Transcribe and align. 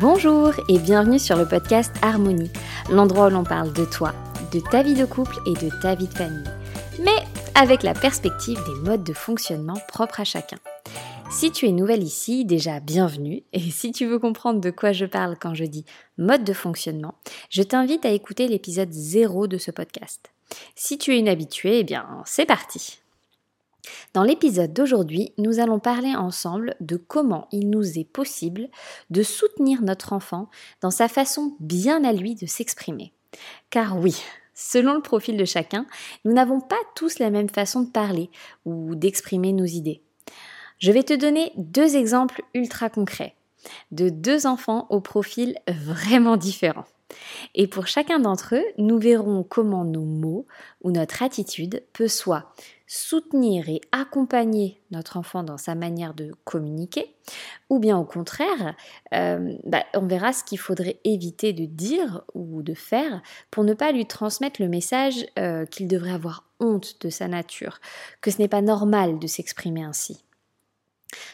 Bonjour 0.00 0.52
et 0.70 0.78
bienvenue 0.78 1.18
sur 1.18 1.36
le 1.36 1.46
podcast 1.46 1.94
Harmonie, 2.00 2.50
l'endroit 2.90 3.26
où 3.26 3.30
l'on 3.30 3.44
parle 3.44 3.74
de 3.74 3.84
toi, 3.84 4.14
de 4.50 4.58
ta 4.58 4.82
vie 4.82 4.94
de 4.94 5.04
couple 5.04 5.36
et 5.46 5.52
de 5.52 5.70
ta 5.82 5.94
vie 5.94 6.08
de 6.08 6.14
famille, 6.14 6.50
mais 7.04 7.22
avec 7.54 7.82
la 7.82 7.92
perspective 7.92 8.58
des 8.64 8.88
modes 8.88 9.04
de 9.04 9.12
fonctionnement 9.12 9.78
propres 9.88 10.20
à 10.20 10.24
chacun. 10.24 10.56
Si 11.30 11.52
tu 11.52 11.66
es 11.66 11.72
nouvelle 11.72 12.02
ici, 12.02 12.44
déjà 12.44 12.80
bienvenue, 12.80 13.44
et 13.52 13.70
si 13.70 13.92
tu 13.92 14.04
veux 14.04 14.18
comprendre 14.18 14.60
de 14.60 14.70
quoi 14.70 14.90
je 14.90 15.06
parle 15.06 15.38
quand 15.40 15.54
je 15.54 15.64
dis 15.64 15.84
mode 16.18 16.42
de 16.42 16.52
fonctionnement, 16.52 17.14
je 17.50 17.62
t'invite 17.62 18.04
à 18.04 18.10
écouter 18.10 18.48
l'épisode 18.48 18.92
0 18.92 19.46
de 19.46 19.56
ce 19.56 19.70
podcast. 19.70 20.32
Si 20.74 20.98
tu 20.98 21.14
es 21.14 21.18
une 21.20 21.28
habituée, 21.28 21.78
eh 21.78 21.84
bien 21.84 22.06
c'est 22.26 22.46
parti 22.46 22.98
dans 24.12 24.24
l'épisode 24.24 24.74
d'aujourd'hui, 24.74 25.32
nous 25.38 25.58
allons 25.58 25.78
parler 25.78 26.14
ensemble 26.14 26.74
de 26.80 26.96
comment 26.96 27.48
il 27.50 27.70
nous 27.70 27.98
est 27.98 28.04
possible 28.04 28.68
de 29.08 29.22
soutenir 29.22 29.80
notre 29.82 30.12
enfant 30.12 30.50
dans 30.82 30.90
sa 30.90 31.08
façon 31.08 31.56
bien 31.60 32.04
à 32.04 32.12
lui 32.12 32.34
de 32.34 32.46
s'exprimer. 32.46 33.12
Car 33.70 33.98
oui, 33.98 34.22
selon 34.54 34.94
le 34.94 35.00
profil 35.00 35.36
de 35.38 35.46
chacun, 35.46 35.86
nous 36.26 36.32
n'avons 36.32 36.60
pas 36.60 36.76
tous 36.94 37.18
la 37.18 37.30
même 37.30 37.48
façon 37.48 37.80
de 37.80 37.90
parler 37.90 38.30
ou 38.66 38.94
d'exprimer 38.94 39.52
nos 39.52 39.64
idées. 39.64 40.02
Je 40.80 40.92
vais 40.92 41.02
te 41.02 41.12
donner 41.12 41.52
deux 41.56 41.94
exemples 41.94 42.42
ultra 42.54 42.88
concrets 42.88 43.34
de 43.92 44.08
deux 44.08 44.46
enfants 44.46 44.86
au 44.88 45.02
profil 45.02 45.58
vraiment 45.68 46.38
différent. 46.38 46.86
Et 47.54 47.66
pour 47.66 47.86
chacun 47.86 48.18
d'entre 48.18 48.54
eux, 48.54 48.64
nous 48.78 48.98
verrons 48.98 49.42
comment 49.42 49.84
nos 49.84 50.04
mots 50.04 50.46
ou 50.82 50.90
notre 50.90 51.22
attitude 51.22 51.82
peut 51.92 52.08
soit 52.08 52.54
soutenir 52.86 53.68
et 53.68 53.82
accompagner 53.92 54.80
notre 54.90 55.18
enfant 55.18 55.42
dans 55.42 55.58
sa 55.58 55.74
manière 55.74 56.14
de 56.14 56.32
communiquer, 56.44 57.14
ou 57.68 57.78
bien 57.78 57.98
au 57.98 58.04
contraire, 58.04 58.74
euh, 59.12 59.54
bah, 59.64 59.84
on 59.94 60.06
verra 60.06 60.32
ce 60.32 60.44
qu'il 60.44 60.58
faudrait 60.58 60.98
éviter 61.04 61.52
de 61.52 61.66
dire 61.66 62.22
ou 62.34 62.62
de 62.62 62.74
faire 62.74 63.22
pour 63.50 63.64
ne 63.64 63.74
pas 63.74 63.92
lui 63.92 64.06
transmettre 64.06 64.62
le 64.62 64.68
message 64.68 65.26
euh, 65.38 65.66
qu'il 65.66 65.88
devrait 65.88 66.12
avoir 66.12 66.44
honte 66.58 66.96
de 67.02 67.10
sa 67.10 67.28
nature, 67.28 67.80
que 68.22 68.30
ce 68.30 68.38
n'est 68.38 68.48
pas 68.48 68.62
normal 68.62 69.18
de 69.18 69.26
s'exprimer 69.26 69.84
ainsi. 69.84 70.24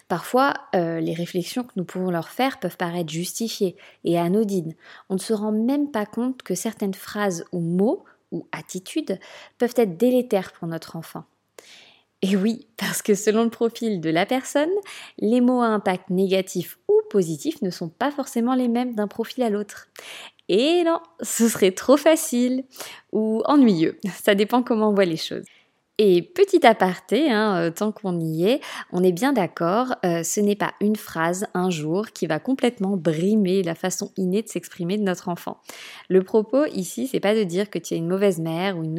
Parfois, 0.09 0.55
euh, 0.75 1.01
les 1.01 1.15
réflexions 1.15 1.65
que 1.65 1.73
nous 1.77 1.85
pouvons 1.85 2.11
leur 2.11 2.29
faire 2.29 2.59
peuvent 2.59 2.77
paraître 2.77 3.11
justifiées 3.11 3.77
et 4.05 4.19
anodines. 4.19 4.75
On 5.09 5.15
ne 5.15 5.21
se 5.21 5.33
rend 5.33 5.53
même 5.53 5.91
pas 5.91 6.07
compte 6.07 6.43
que 6.43 6.55
certaines 6.55 6.95
phrases 6.95 7.45
ou 7.53 7.61
mots 7.61 8.05
ou 8.33 8.47
attitudes 8.53 9.19
peuvent 9.59 9.75
être 9.77 9.97
délétères 9.97 10.53
pour 10.53 10.69
notre 10.69 10.97
enfant. 10.97 11.25
Et 12.23 12.35
oui, 12.35 12.67
parce 12.77 13.03
que 13.03 13.15
selon 13.15 13.45
le 13.45 13.51
profil 13.51 14.01
de 14.01 14.11
la 14.11 14.27
personne, 14.27 14.71
les 15.19 15.41
mots 15.41 15.61
à 15.61 15.67
impact 15.67 16.11
négatif 16.11 16.79
ou 16.89 16.95
positif 17.11 17.61
ne 17.63 17.71
sont 17.71 17.89
pas 17.89 18.11
forcément 18.11 18.55
les 18.55 18.69
mêmes 18.69 18.95
d'un 18.95 19.07
profil 19.07 19.43
à 19.43 19.51
l'autre. 19.51 19.89
Et 20.49 20.83
non, 20.85 21.01
ce 21.21 21.49
serait 21.49 21.73
trop 21.73 21.97
facile 21.97 22.65
ou 23.13 23.43
ennuyeux. 23.47 23.99
Ça 24.23 24.35
dépend 24.35 24.63
comment 24.63 24.91
on 24.91 24.95
voit 24.95 25.05
les 25.05 25.17
choses. 25.17 25.45
Et 25.99 26.21
petit 26.21 26.67
aparté, 26.67 27.31
hein, 27.31 27.57
euh, 27.57 27.71
tant 27.71 27.91
qu'on 27.91 28.21
y 28.21 28.45
est, 28.45 28.61
on 28.93 29.03
est 29.03 29.13
bien 29.13 29.33
d'accord, 29.33 29.95
euh, 30.05 30.23
ce 30.23 30.41
n'est 30.41 30.57
pas 30.57 30.75
une 30.83 30.97
phrase 30.97 31.47
un 31.55 31.71
jour 31.71 32.09
qui 32.09 32.27
va 32.27 32.39
complètement 32.39 32.99
brimer 32.99 33.63
la 33.63 33.75
façon 33.75 34.13
innée 34.19 34.43
de 34.43 34.49
s'exprimer 34.49 34.99
de 34.99 35.03
notre 35.03 35.31
enfant. 35.31 35.59
Le 36.11 36.23
propos 36.23 36.67
ici, 36.67 37.07
c'est 37.07 37.21
pas 37.21 37.35
de 37.35 37.45
dire 37.45 37.71
que 37.71 37.79
tu 37.79 37.95
es 37.95 37.97
une 37.97 38.09
mauvaise 38.09 38.41
mère 38.41 38.77
ou 38.77 38.85
une 38.85 38.95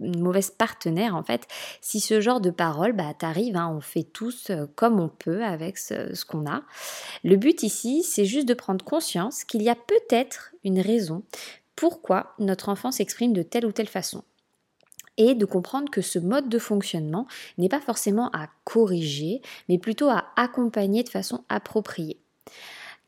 mauvaise 0.00 0.50
partenaire 0.50 1.14
en 1.14 1.22
fait. 1.22 1.46
Si 1.80 2.00
ce 2.00 2.20
genre 2.20 2.40
de 2.40 2.50
parole 2.50 2.94
bah, 2.94 3.14
t'arrive, 3.16 3.56
hein, 3.56 3.72
on 3.72 3.80
fait 3.80 4.02
tous 4.02 4.50
euh, 4.50 4.66
comme 4.74 4.98
on 4.98 5.08
peut 5.08 5.44
avec 5.44 5.78
ce 5.78 6.24
qu'on 6.24 6.50
a. 6.50 6.62
Le 7.22 7.36
but 7.36 7.62
ici, 7.62 8.02
c'est 8.02 8.24
juste 8.24 8.48
de 8.48 8.54
prendre 8.54 8.84
conscience 8.84 9.44
qu'il 9.44 9.62
y 9.62 9.68
a 9.68 9.76
peut-être 9.76 10.52
une 10.64 10.80
raison 10.80 11.22
pourquoi 11.76 12.34
notre 12.38 12.68
enfant 12.68 12.90
s'exprime 12.90 13.32
de 13.32 13.42
telle 13.42 13.66
ou 13.66 13.72
telle 13.72 13.88
façon 13.88 14.24
et 15.16 15.34
de 15.34 15.44
comprendre 15.44 15.90
que 15.90 16.02
ce 16.02 16.18
mode 16.18 16.48
de 16.48 16.58
fonctionnement 16.58 17.26
n'est 17.58 17.68
pas 17.68 17.80
forcément 17.80 18.30
à 18.32 18.48
corriger, 18.64 19.42
mais 19.68 19.78
plutôt 19.78 20.08
à 20.08 20.24
accompagner 20.36 21.02
de 21.02 21.08
façon 21.08 21.44
appropriée. 21.48 22.18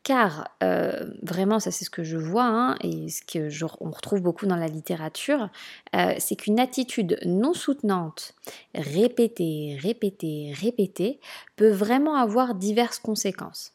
Car 0.07 0.47
euh, 0.63 1.03
vraiment, 1.21 1.59
ça 1.59 1.69
c'est 1.69 1.83
ce 1.83 1.89
que 1.89 2.05
je 2.05 2.15
vois 2.15 2.45
hein, 2.45 2.77
et 2.81 3.09
ce 3.09 3.21
que 3.23 3.49
on 3.81 3.91
retrouve 3.91 4.21
beaucoup 4.21 4.45
dans 4.45 4.55
la 4.55 4.67
littérature, 4.67 5.49
euh, 5.95 6.13
c'est 6.17 6.37
qu'une 6.37 6.61
attitude 6.61 7.19
non 7.25 7.53
soutenante, 7.53 8.33
répétée, 8.73 9.77
répétée, 9.81 10.53
répétée, 10.55 11.19
peut 11.57 11.71
vraiment 11.71 12.15
avoir 12.15 12.55
diverses 12.55 12.99
conséquences. 12.99 13.73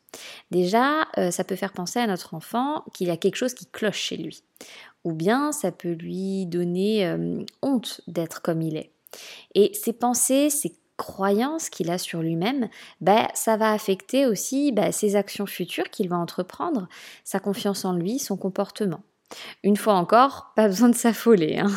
Déjà, 0.50 1.06
euh, 1.18 1.30
ça 1.30 1.44
peut 1.44 1.56
faire 1.56 1.74
penser 1.74 1.98
à 1.98 2.06
notre 2.06 2.32
enfant 2.32 2.84
qu'il 2.94 3.08
y 3.08 3.10
a 3.10 3.18
quelque 3.18 3.36
chose 3.36 3.52
qui 3.52 3.66
cloche 3.66 4.00
chez 4.00 4.16
lui 4.16 4.42
ou 5.04 5.12
bien 5.12 5.52
ça 5.52 5.72
peut 5.72 5.92
lui 5.92 6.46
donner 6.46 7.16
honte 7.62 8.00
d'être 8.06 8.42
comme 8.42 8.62
il 8.62 8.76
est. 8.76 8.92
Et 9.54 9.72
ses 9.74 9.92
pensées, 9.92 10.50
ses 10.50 10.72
croyances 10.96 11.68
qu'il 11.68 11.90
a 11.90 11.98
sur 11.98 12.22
lui-même, 12.22 12.68
bah, 13.00 13.28
ça 13.34 13.56
va 13.56 13.72
affecter 13.72 14.26
aussi 14.26 14.72
bah, 14.72 14.92
ses 14.92 15.16
actions 15.16 15.46
futures 15.46 15.90
qu'il 15.90 16.08
va 16.08 16.16
entreprendre, 16.16 16.88
sa 17.24 17.40
confiance 17.40 17.84
en 17.84 17.92
lui, 17.92 18.18
son 18.18 18.36
comportement. 18.36 19.02
Une 19.62 19.76
fois 19.76 19.94
encore, 19.94 20.52
pas 20.56 20.68
besoin 20.68 20.88
de 20.88 20.94
s'affoler. 20.94 21.58
Hein. 21.58 21.70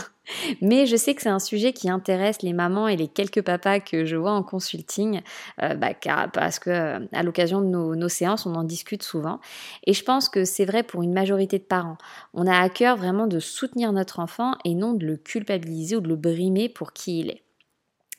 Mais 0.61 0.85
je 0.85 0.95
sais 0.95 1.13
que 1.13 1.21
c'est 1.21 1.29
un 1.29 1.39
sujet 1.39 1.73
qui 1.73 1.89
intéresse 1.89 2.41
les 2.41 2.53
mamans 2.53 2.87
et 2.87 2.95
les 2.95 3.07
quelques 3.07 3.41
papas 3.41 3.79
que 3.79 4.05
je 4.05 4.15
vois 4.15 4.31
en 4.31 4.43
consulting, 4.43 5.21
euh, 5.61 5.75
bah, 5.75 5.93
parce 6.33 6.59
que 6.59 6.69
euh, 6.69 6.99
à 7.11 7.23
l'occasion 7.23 7.61
de 7.61 7.67
nos, 7.67 8.09
séances, 8.09 8.45
on 8.45 8.55
en 8.55 8.63
discute 8.63 9.03
souvent. 9.03 9.39
Et 9.85 9.93
je 9.93 10.03
pense 10.03 10.29
que 10.29 10.45
c'est 10.45 10.65
vrai 10.65 10.83
pour 10.83 11.03
une 11.03 11.13
majorité 11.13 11.59
de 11.59 11.63
parents. 11.63 11.97
On 12.33 12.47
a 12.47 12.57
à 12.57 12.69
cœur 12.69 12.97
vraiment 12.97 13.27
de 13.27 13.39
soutenir 13.39 13.91
notre 13.91 14.19
enfant 14.19 14.53
et 14.63 14.73
non 14.73 14.93
de 14.93 15.05
le 15.05 15.17
culpabiliser 15.17 15.95
ou 15.95 16.01
de 16.01 16.07
le 16.07 16.15
brimer 16.15 16.69
pour 16.69 16.93
qui 16.93 17.19
il 17.19 17.29
est. 17.29 17.41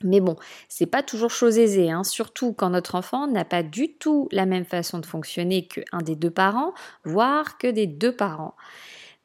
Mais 0.05 0.21
bon, 0.21 0.37
c'est 0.69 0.87
pas 0.87 1.03
toujours 1.03 1.31
chose 1.31 1.59
aisée, 1.59 1.91
hein, 1.91 2.05
surtout 2.05 2.53
quand 2.53 2.69
notre 2.69 2.97
enfant 2.97 3.27
n'a 3.27 3.47
pas 3.47 3.63
du 3.63 3.95
tout 3.95 4.29
la 4.31 4.45
même 4.45 4.67
façon 4.67 4.99
de 4.99 5.07
fonctionner 5.07 5.67
qu'un 5.67 6.03
des 6.03 6.17
deux 6.17 6.31
parents, 6.31 6.75
voire 7.05 7.57
que 7.57 7.67
des 7.67 7.87
deux 7.87 8.15
parents. 8.15 8.55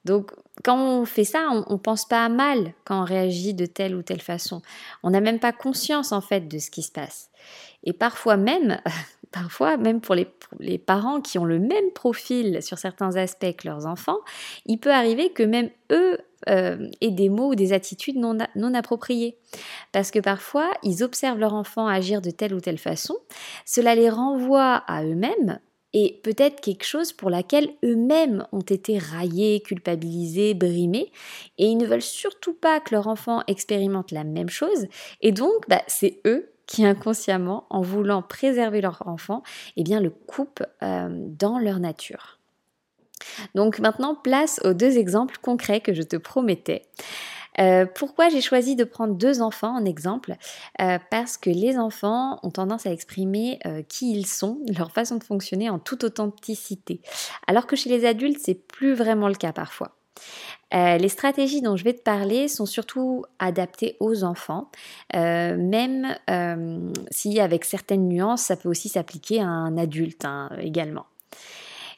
Donc, 0.06 0.31
quand 0.63 0.78
on 0.78 1.06
fait 1.06 1.23
ça, 1.23 1.47
on 1.67 1.73
ne 1.73 1.79
pense 1.79 2.06
pas 2.06 2.25
à 2.25 2.29
mal 2.29 2.73
quand 2.85 3.01
on 3.01 3.06
réagit 3.06 3.53
de 3.53 3.66
telle 3.66 3.95
ou 3.95 4.01
telle 4.01 4.22
façon. 4.22 4.62
On 5.03 5.12
n'a 5.12 5.22
même 5.22 5.39
pas 5.39 5.53
conscience, 5.53 6.12
en 6.12 6.22
fait, 6.22 6.47
de 6.47 6.57
ce 6.57 6.72
qui 6.72 6.81
se 6.81 6.91
passe. 6.91 7.29
Et 7.84 7.94
parfois 7.94 8.38
même, 8.38 8.79
parfois 9.31 9.78
même 9.78 10.01
pour 10.01 10.16
les, 10.16 10.78
parents 10.78 11.22
qui 11.22 11.40
ont 11.40 11.45
le 11.45 11.59
même 11.59 11.91
profil 11.94 12.61
sur 12.61 12.78
certains 12.78 13.16
aspects 13.16 13.56
que 13.56 13.67
leurs 13.67 13.85
enfants, 13.85 14.19
il 14.66 14.78
peut 14.79 14.91
arriver 14.91 15.31
que 15.31 15.44
même 15.44 15.69
eux 15.91 16.17
euh, 16.50 16.90
aient 17.01 17.11
des 17.11 17.29
mots 17.29 17.51
ou 17.51 17.56
des 17.56 17.72
attitudes 17.72 18.17
non, 18.17 18.38
non 18.56 18.73
appropriées. 18.73 19.38
Parce 19.91 20.11
que 20.11 20.19
parfois, 20.19 20.72
ils 20.84 21.03
observent 21.03 21.40
leur 21.40 21.53
enfant 21.53 21.88
agir 21.88 22.22
de 22.22 22.31
telle 22.31 22.53
ou 22.53 22.59
telle 22.59 22.79
façon, 22.79 23.16
cela 23.66 23.95
les 23.95 24.09
renvoie 24.09 24.84
à 24.88 25.03
eux-mêmes 25.03 25.59
et 25.94 26.19
peut-être 26.24 26.62
quelque 26.62 26.85
chose 26.85 27.12
pour 27.12 27.29
laquelle 27.29 27.69
eux-mêmes 27.84 28.46
ont 28.52 28.62
été 28.62 28.97
raillés, 28.97 29.62
culpabilisés, 29.62 30.53
brimés, 30.53 31.12
et 31.57 31.66
ils 31.66 31.78
ne 31.78 31.85
veulent 31.85 32.02
surtout 32.02 32.53
pas 32.53 32.79
que 32.79 32.96
leur 32.96 33.07
enfant 33.07 33.44
expérimente 33.47 34.12
la 34.12 34.24
même 34.24 34.50
chose, 34.50 34.88
et 35.22 35.31
donc 35.31 35.68
bah, 35.68 35.81
c'est 35.88 36.22
eux 36.25 36.52
qui 36.68 36.85
inconsciemment, 36.85 37.66
en 37.69 37.81
voulant 37.81 38.22
préserver 38.22 38.79
leur 38.79 39.06
enfant, 39.06 39.44
eh 39.75 39.84
bien 39.84 40.00
le 40.00 40.09
coupent 40.09 40.63
euh, 40.81 41.09
dans 41.12 41.59
leur 41.59 41.79
nature. 41.79 42.40
Donc 43.56 43.79
maintenant, 43.79 44.16
place 44.16 44.62
aux 44.63 44.73
deux 44.73 44.97
exemples 44.97 45.38
concrets 45.41 45.81
que 45.81 45.94
je 45.94 46.02
te 46.02 46.16
promettais. 46.16 46.84
Euh, 47.59 47.85
pourquoi 47.85 48.29
j'ai 48.29 48.41
choisi 48.41 48.75
de 48.75 48.83
prendre 48.83 49.15
deux 49.15 49.41
enfants 49.41 49.75
en 49.75 49.85
exemple? 49.85 50.35
Euh, 50.81 50.97
Parce 51.09 51.37
que 51.37 51.49
les 51.49 51.77
enfants 51.77 52.39
ont 52.43 52.51
tendance 52.51 52.85
à 52.85 52.91
exprimer 52.91 53.59
euh, 53.65 53.81
qui 53.87 54.11
ils 54.11 54.27
sont, 54.27 54.59
leur 54.77 54.91
façon 54.91 55.17
de 55.17 55.23
fonctionner 55.23 55.69
en 55.69 55.79
toute 55.79 56.03
authenticité. 56.03 57.01
Alors 57.47 57.67
que 57.67 57.75
chez 57.75 57.89
les 57.89 58.05
adultes, 58.05 58.39
c'est 58.41 58.55
plus 58.55 58.93
vraiment 58.93 59.27
le 59.27 59.35
cas 59.35 59.53
parfois. 59.53 59.95
les 60.71 61.09
stratégies 61.09 61.61
dont 61.61 61.75
je 61.75 61.83
vais 61.83 61.93
te 61.93 62.01
parler 62.01 62.47
sont 62.47 62.65
surtout 62.65 63.25
adaptées 63.39 63.97
aux 63.99 64.23
enfants, 64.23 64.69
même 65.13 66.15
si 67.09 67.39
avec 67.39 67.65
certaines 67.65 68.07
nuances, 68.07 68.43
ça 68.43 68.55
peut 68.55 68.69
aussi 68.69 68.89
s'appliquer 68.89 69.41
à 69.41 69.47
un 69.47 69.77
adulte 69.77 70.25
hein, 70.25 70.49
également. 70.59 71.05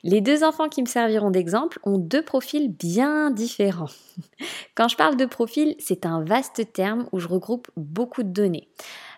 Les 0.03 0.19
deux 0.19 0.43
enfants 0.43 0.67
qui 0.67 0.81
me 0.81 0.87
serviront 0.87 1.31
d'exemple 1.31 1.79
ont 1.83 1.97
deux 1.97 2.21
profils 2.21 2.69
bien 2.69 3.31
différents. 3.31 3.89
Quand 4.75 4.89
je 4.89 4.97
parle 4.97 5.15
de 5.15 5.25
profil, 5.25 5.75
c'est 5.79 6.05
un 6.05 6.23
vaste 6.23 6.73
terme 6.73 7.07
où 7.13 7.19
je 7.19 7.27
regroupe 7.29 7.69
beaucoup 7.77 8.23
de 8.23 8.29
données. 8.29 8.67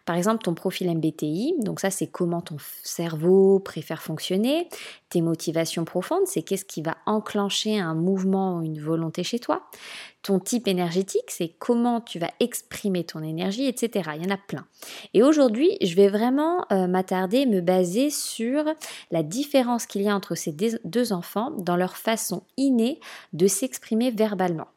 Par 0.05 0.15
exemple, 0.15 0.43
ton 0.43 0.53
profil 0.53 0.95
MBTI, 0.95 1.55
donc 1.59 1.79
ça 1.79 1.89
c'est 1.89 2.05
comment 2.05 2.41
ton 2.41 2.57
cerveau 2.83 3.59
préfère 3.59 4.03
fonctionner, 4.03 4.69
tes 5.09 5.21
motivations 5.21 5.83
profondes, 5.83 6.27
c'est 6.27 6.43
qu'est-ce 6.43 6.65
qui 6.65 6.83
va 6.83 6.95
enclencher 7.07 7.79
un 7.79 7.95
mouvement 7.95 8.57
ou 8.57 8.61
une 8.61 8.79
volonté 8.79 9.23
chez 9.23 9.39
toi. 9.39 9.63
Ton 10.25 10.39
type 10.39 10.68
énergétique, 10.68 11.30
c'est 11.30 11.50
comment 11.60 12.01
tu 12.01 12.18
vas 12.18 12.31
exprimer 12.39 13.04
ton 13.04 13.22
énergie, 13.22 13.68
etc. 13.68 14.10
Il 14.16 14.24
y 14.24 14.25
en 14.25 14.33
a 14.33 14.38
plein. 14.38 14.66
Et 15.13 15.22
aujourd'hui, 15.22 15.77
je 15.83 15.95
vais 15.95 16.07
vraiment 16.07 16.66
euh, 16.72 16.88
m'attarder, 16.88 17.45
me 17.45 17.62
baser 17.62 18.10
sur 18.10 18.66
la 19.12 19.22
différence 19.22 19.86
qu'il 19.86 20.01
y 20.01 20.10
a 20.10 20.16
entre 20.16 20.33
ces 20.33 20.51
deux 20.83 21.13
enfants 21.13 21.51
dans 21.51 21.75
leur 21.75 21.95
façon 21.95 22.42
innée 22.57 23.00
de 23.33 23.45
s'exprimer 23.45 24.10
verbalement. 24.10 24.69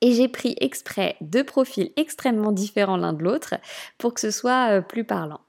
Et 0.00 0.12
j'ai 0.12 0.28
pris 0.28 0.56
exprès 0.58 1.16
deux 1.20 1.44
profils 1.44 1.92
extrêmement 1.96 2.50
différents 2.50 2.96
l'un 2.96 3.12
de 3.12 3.22
l'autre 3.22 3.56
pour 3.98 4.14
que 4.14 4.22
ce 4.22 4.30
soit 4.30 4.70
euh, 4.70 4.80
plus 4.80 5.04
parlant. 5.04 5.40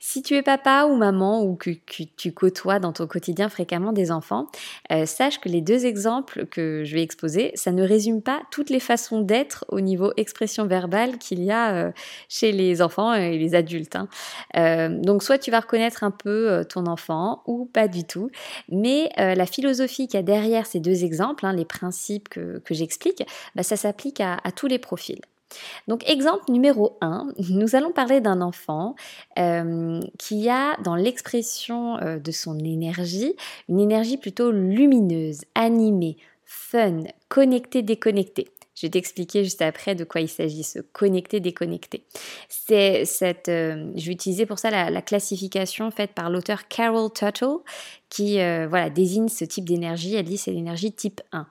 Si 0.00 0.22
tu 0.22 0.34
es 0.34 0.42
papa 0.42 0.84
ou 0.84 0.96
maman 0.96 1.42
ou 1.42 1.54
que, 1.54 1.70
tu 1.70 2.32
côtoies 2.32 2.78
dans 2.78 2.92
ton 2.92 3.06
quotidien 3.06 3.48
fréquemment 3.48 3.92
des 3.92 4.10
enfants, 4.10 4.46
euh, 4.90 5.06
sache 5.06 5.40
que 5.40 5.48
les 5.48 5.60
deux 5.60 5.86
exemples 5.86 6.46
que 6.46 6.82
je 6.84 6.94
vais 6.94 7.02
exposer, 7.02 7.52
ça 7.54 7.72
ne 7.72 7.86
résume 7.86 8.22
pas 8.22 8.42
toutes 8.50 8.70
les 8.70 8.80
façons 8.80 9.20
d'être 9.20 9.64
au 9.68 9.80
niveau 9.80 10.12
expression 10.16 10.66
verbale 10.66 11.18
qu'il 11.18 11.42
y 11.42 11.50
a 11.50 11.72
euh, 11.72 11.92
chez 12.28 12.52
les 12.52 12.82
enfants 12.82 13.14
et 13.14 13.38
les 13.38 13.54
adultes. 13.54 13.96
Hein. 13.96 14.08
Euh, 14.56 14.88
donc 14.88 15.22
soit 15.22 15.38
tu 15.38 15.50
vas 15.50 15.60
reconnaître 15.60 16.04
un 16.04 16.10
peu 16.10 16.64
ton 16.68 16.86
enfant 16.86 17.42
ou 17.46 17.66
pas 17.66 17.88
du 17.88 18.04
tout, 18.04 18.30
mais 18.68 19.10
la 19.16 19.46
philosophie 19.46 20.06
qu'il 20.06 20.18
y 20.18 20.20
a 20.20 20.22
derrière 20.22 20.66
ces 20.66 20.80
deux 20.80 21.04
exemples, 21.04 21.46
hein, 21.46 21.52
les 21.52 21.64
principes 21.64 22.28
que, 22.28 22.60
j'explique, 22.70 23.22
bah, 23.54 23.62
ça 23.62 23.76
s'applique 23.76 24.20
à 24.20 24.38
tous 24.54 24.66
les 24.66 24.78
profils. 24.78 25.20
Donc 25.88 26.08
exemple 26.08 26.50
numéro 26.50 26.96
1, 27.00 27.28
nous 27.50 27.76
allons 27.76 27.92
parler 27.92 28.20
d'un 28.20 28.40
enfant 28.40 28.94
euh, 29.38 30.00
qui 30.18 30.48
a 30.48 30.76
dans 30.82 30.94
l'expression 30.94 31.98
euh, 31.98 32.18
de 32.18 32.30
son 32.30 32.58
énergie 32.58 33.34
une 33.68 33.80
énergie 33.80 34.16
plutôt 34.16 34.50
lumineuse, 34.50 35.42
animée, 35.54 36.16
fun, 36.44 37.00
connectée, 37.28 37.82
déconnectée. 37.82 38.48
Je 38.74 38.86
vais 38.86 38.90
t'expliquer 38.90 39.44
juste 39.44 39.60
après 39.60 39.94
de 39.94 40.02
quoi 40.02 40.22
il 40.22 40.28
s'agit, 40.28 40.62
ce 40.62 40.78
connecté 40.78 41.40
déconnecté. 41.40 42.04
C'est 42.48 43.04
cette, 43.04 43.48
euh, 43.48 43.92
je 43.94 44.06
vais 44.06 44.12
utiliser 44.12 44.46
pour 44.46 44.58
ça 44.58 44.70
la, 44.70 45.02
classification 45.02 45.90
faite 45.90 46.12
par 46.12 46.30
l'auteur 46.30 46.66
Carol 46.68 47.12
Tuttle 47.12 47.58
qui 48.08 48.36
voilà 48.36 48.90
désigne 48.90 49.28
ce 49.28 49.44
type 49.44 49.66
d'énergie. 49.66 50.14
Elle 50.14 50.24
dit 50.24 50.38
c'est 50.38 50.52
l'énergie 50.52 50.92
type 50.92 51.20
1. 51.32 51.46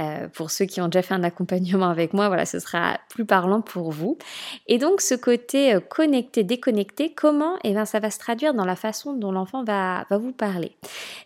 Euh, 0.00 0.28
pour 0.28 0.50
ceux 0.50 0.64
qui 0.64 0.80
ont 0.80 0.86
déjà 0.86 1.02
fait 1.02 1.14
un 1.14 1.24
accompagnement 1.24 1.88
avec 1.90 2.14
moi, 2.14 2.28
voilà, 2.28 2.46
ce 2.46 2.58
sera 2.58 2.98
plus 3.10 3.24
parlant 3.24 3.60
pour 3.60 3.90
vous. 3.90 4.16
Et 4.66 4.78
donc 4.78 5.00
ce 5.00 5.14
côté 5.14 5.74
euh, 5.74 5.80
connecté, 5.80 6.44
déconnecté, 6.44 7.12
comment 7.12 7.56
Eh 7.64 7.72
bien, 7.72 7.84
ça 7.84 7.98
va 7.98 8.10
se 8.10 8.18
traduire 8.18 8.54
dans 8.54 8.64
la 8.64 8.76
façon 8.76 9.12
dont 9.14 9.32
l'enfant 9.32 9.64
va, 9.64 10.06
va 10.08 10.18
vous 10.18 10.32
parler? 10.32 10.76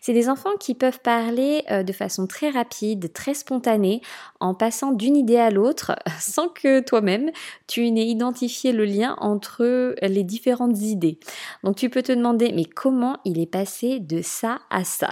C'est 0.00 0.12
des 0.12 0.28
enfants 0.28 0.56
qui 0.58 0.74
peuvent 0.74 1.00
parler 1.00 1.62
euh, 1.70 1.82
de 1.82 1.92
façon 1.92 2.26
très 2.26 2.50
rapide, 2.50 3.12
très 3.12 3.34
spontanée, 3.34 4.00
en 4.40 4.54
passant 4.54 4.92
d'une 4.92 5.16
idée 5.16 5.38
à 5.38 5.50
l'autre, 5.50 5.94
sans 6.18 6.48
que 6.48 6.80
toi-même 6.80 7.30
tu 7.66 7.90
n'aies 7.90 8.06
identifié 8.06 8.72
le 8.72 8.84
lien 8.84 9.16
entre 9.18 9.94
les 10.02 10.24
différentes 10.24 10.78
idées. 10.80 11.18
Donc 11.62 11.76
tu 11.76 11.90
peux 11.90 12.02
te 12.02 12.12
demander, 12.12 12.52
mais 12.52 12.64
comment 12.64 13.18
il 13.24 13.38
est 13.38 13.50
passé 13.50 14.00
de 14.00 14.20
ça 14.22 14.58
à 14.70 14.84
ça? 14.84 15.10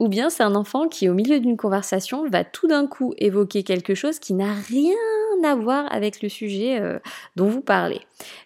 Ou 0.00 0.08
bien 0.08 0.30
c'est 0.30 0.42
un 0.42 0.54
enfant 0.54 0.88
qui, 0.88 1.08
au 1.08 1.14
milieu 1.14 1.40
d'une 1.40 1.56
conversation, 1.56 2.28
va 2.28 2.44
tout 2.44 2.66
d'un 2.66 2.86
coup 2.86 3.14
évoquer 3.18 3.62
quelque 3.62 3.94
chose 3.94 4.18
qui 4.18 4.34
n'a 4.34 4.52
rien 4.52 4.94
à 5.44 5.54
voir 5.54 5.92
avec 5.92 6.22
le 6.22 6.28
sujet 6.28 6.80
euh, 6.80 6.98
dont 7.36 7.48
vous 7.48 7.60
parlez. 7.60 8.00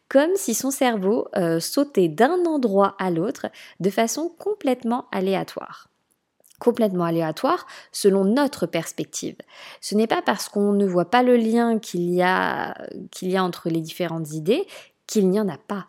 Comme 0.09 0.31
si 0.35 0.55
son 0.55 0.71
cerveau 0.71 1.29
euh, 1.37 1.61
sautait 1.61 2.09
d'un 2.09 2.45
endroit 2.47 2.97
à 2.99 3.11
l'autre 3.11 3.47
de 3.79 3.91
façon 3.91 4.33
complètement 4.39 5.07
aléatoire 5.13 5.91
complètement 6.61 7.05
aléatoire 7.05 7.67
selon 7.91 8.25
notre 8.25 8.67
perspective. 8.67 9.35
Ce 9.81 9.95
n'est 9.95 10.07
pas 10.07 10.21
parce 10.21 10.51
qu'on 10.51 10.73
ne 10.75 10.87
voit 10.87 11.11
pas 11.11 11.23
le 11.23 11.37
lien 11.37 11.79
qu'il 11.79 12.11
y 12.11 12.21
a, 12.21 12.77
qu'il 13.11 13.31
y 13.31 13.37
a 13.39 13.43
entre 13.43 13.71
les 13.71 13.81
différentes 13.81 14.33
idées 14.33 14.67
qu'il 15.07 15.31
n'y 15.31 15.41
en 15.41 15.49
a 15.49 15.57
pas. 15.57 15.87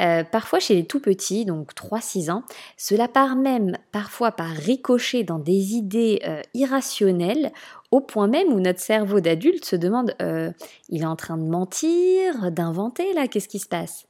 Euh, 0.00 0.22
parfois 0.24 0.60
chez 0.60 0.74
les 0.74 0.84
tout 0.84 1.00
petits, 1.00 1.44
donc 1.44 1.74
3-6 1.74 2.30
ans, 2.30 2.44
cela 2.76 3.08
part 3.08 3.36
même 3.36 3.76
parfois 3.92 4.32
par 4.32 4.50
ricocher 4.50 5.24
dans 5.24 5.38
des 5.38 5.74
idées 5.74 6.20
euh, 6.26 6.40
irrationnelles 6.54 7.52
au 7.90 8.00
point 8.00 8.28
même 8.28 8.52
où 8.52 8.60
notre 8.60 8.80
cerveau 8.80 9.20
d'adulte 9.20 9.64
se 9.64 9.74
demande 9.74 10.14
euh, 10.20 10.52
il 10.88 11.02
est 11.02 11.06
en 11.06 11.16
train 11.16 11.38
de 11.38 11.48
mentir, 11.48 12.52
d'inventer 12.52 13.12
là, 13.14 13.26
qu'est-ce 13.26 13.48
qui 13.48 13.58
se 13.58 13.68
passe? 13.68 14.06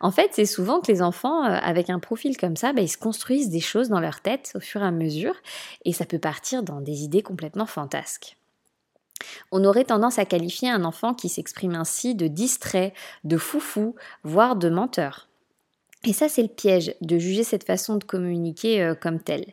En 0.00 0.10
fait, 0.10 0.30
c'est 0.32 0.46
souvent 0.46 0.80
que 0.80 0.90
les 0.90 1.02
enfants 1.02 1.42
avec 1.42 1.90
un 1.90 1.98
profil 1.98 2.36
comme 2.36 2.56
ça, 2.56 2.72
bah, 2.72 2.82
ils 2.82 2.88
se 2.88 2.96
construisent 2.96 3.50
des 3.50 3.60
choses 3.60 3.90
dans 3.90 4.00
leur 4.00 4.20
tête 4.20 4.52
au 4.54 4.60
fur 4.60 4.82
et 4.82 4.86
à 4.86 4.90
mesure 4.90 5.34
et 5.84 5.92
ça 5.92 6.04
peut 6.04 6.18
partir 6.18 6.62
dans 6.62 6.80
des 6.80 7.02
idées 7.02 7.22
complètement 7.22 7.66
fantasques. 7.66 8.36
On 9.50 9.64
aurait 9.64 9.84
tendance 9.84 10.18
à 10.18 10.24
qualifier 10.24 10.70
un 10.70 10.84
enfant 10.84 11.14
qui 11.14 11.28
s'exprime 11.28 11.74
ainsi 11.74 12.14
de 12.14 12.28
distrait, 12.28 12.94
de 13.24 13.36
foufou, 13.36 13.94
voire 14.22 14.56
de 14.56 14.68
menteur. 14.68 15.27
Et 16.04 16.12
ça, 16.12 16.28
c'est 16.28 16.42
le 16.42 16.48
piège 16.48 16.94
de 17.00 17.18
juger 17.18 17.42
cette 17.42 17.64
façon 17.64 17.96
de 17.96 18.04
communiquer 18.04 18.82
euh, 18.82 18.94
comme 18.94 19.20
telle. 19.20 19.46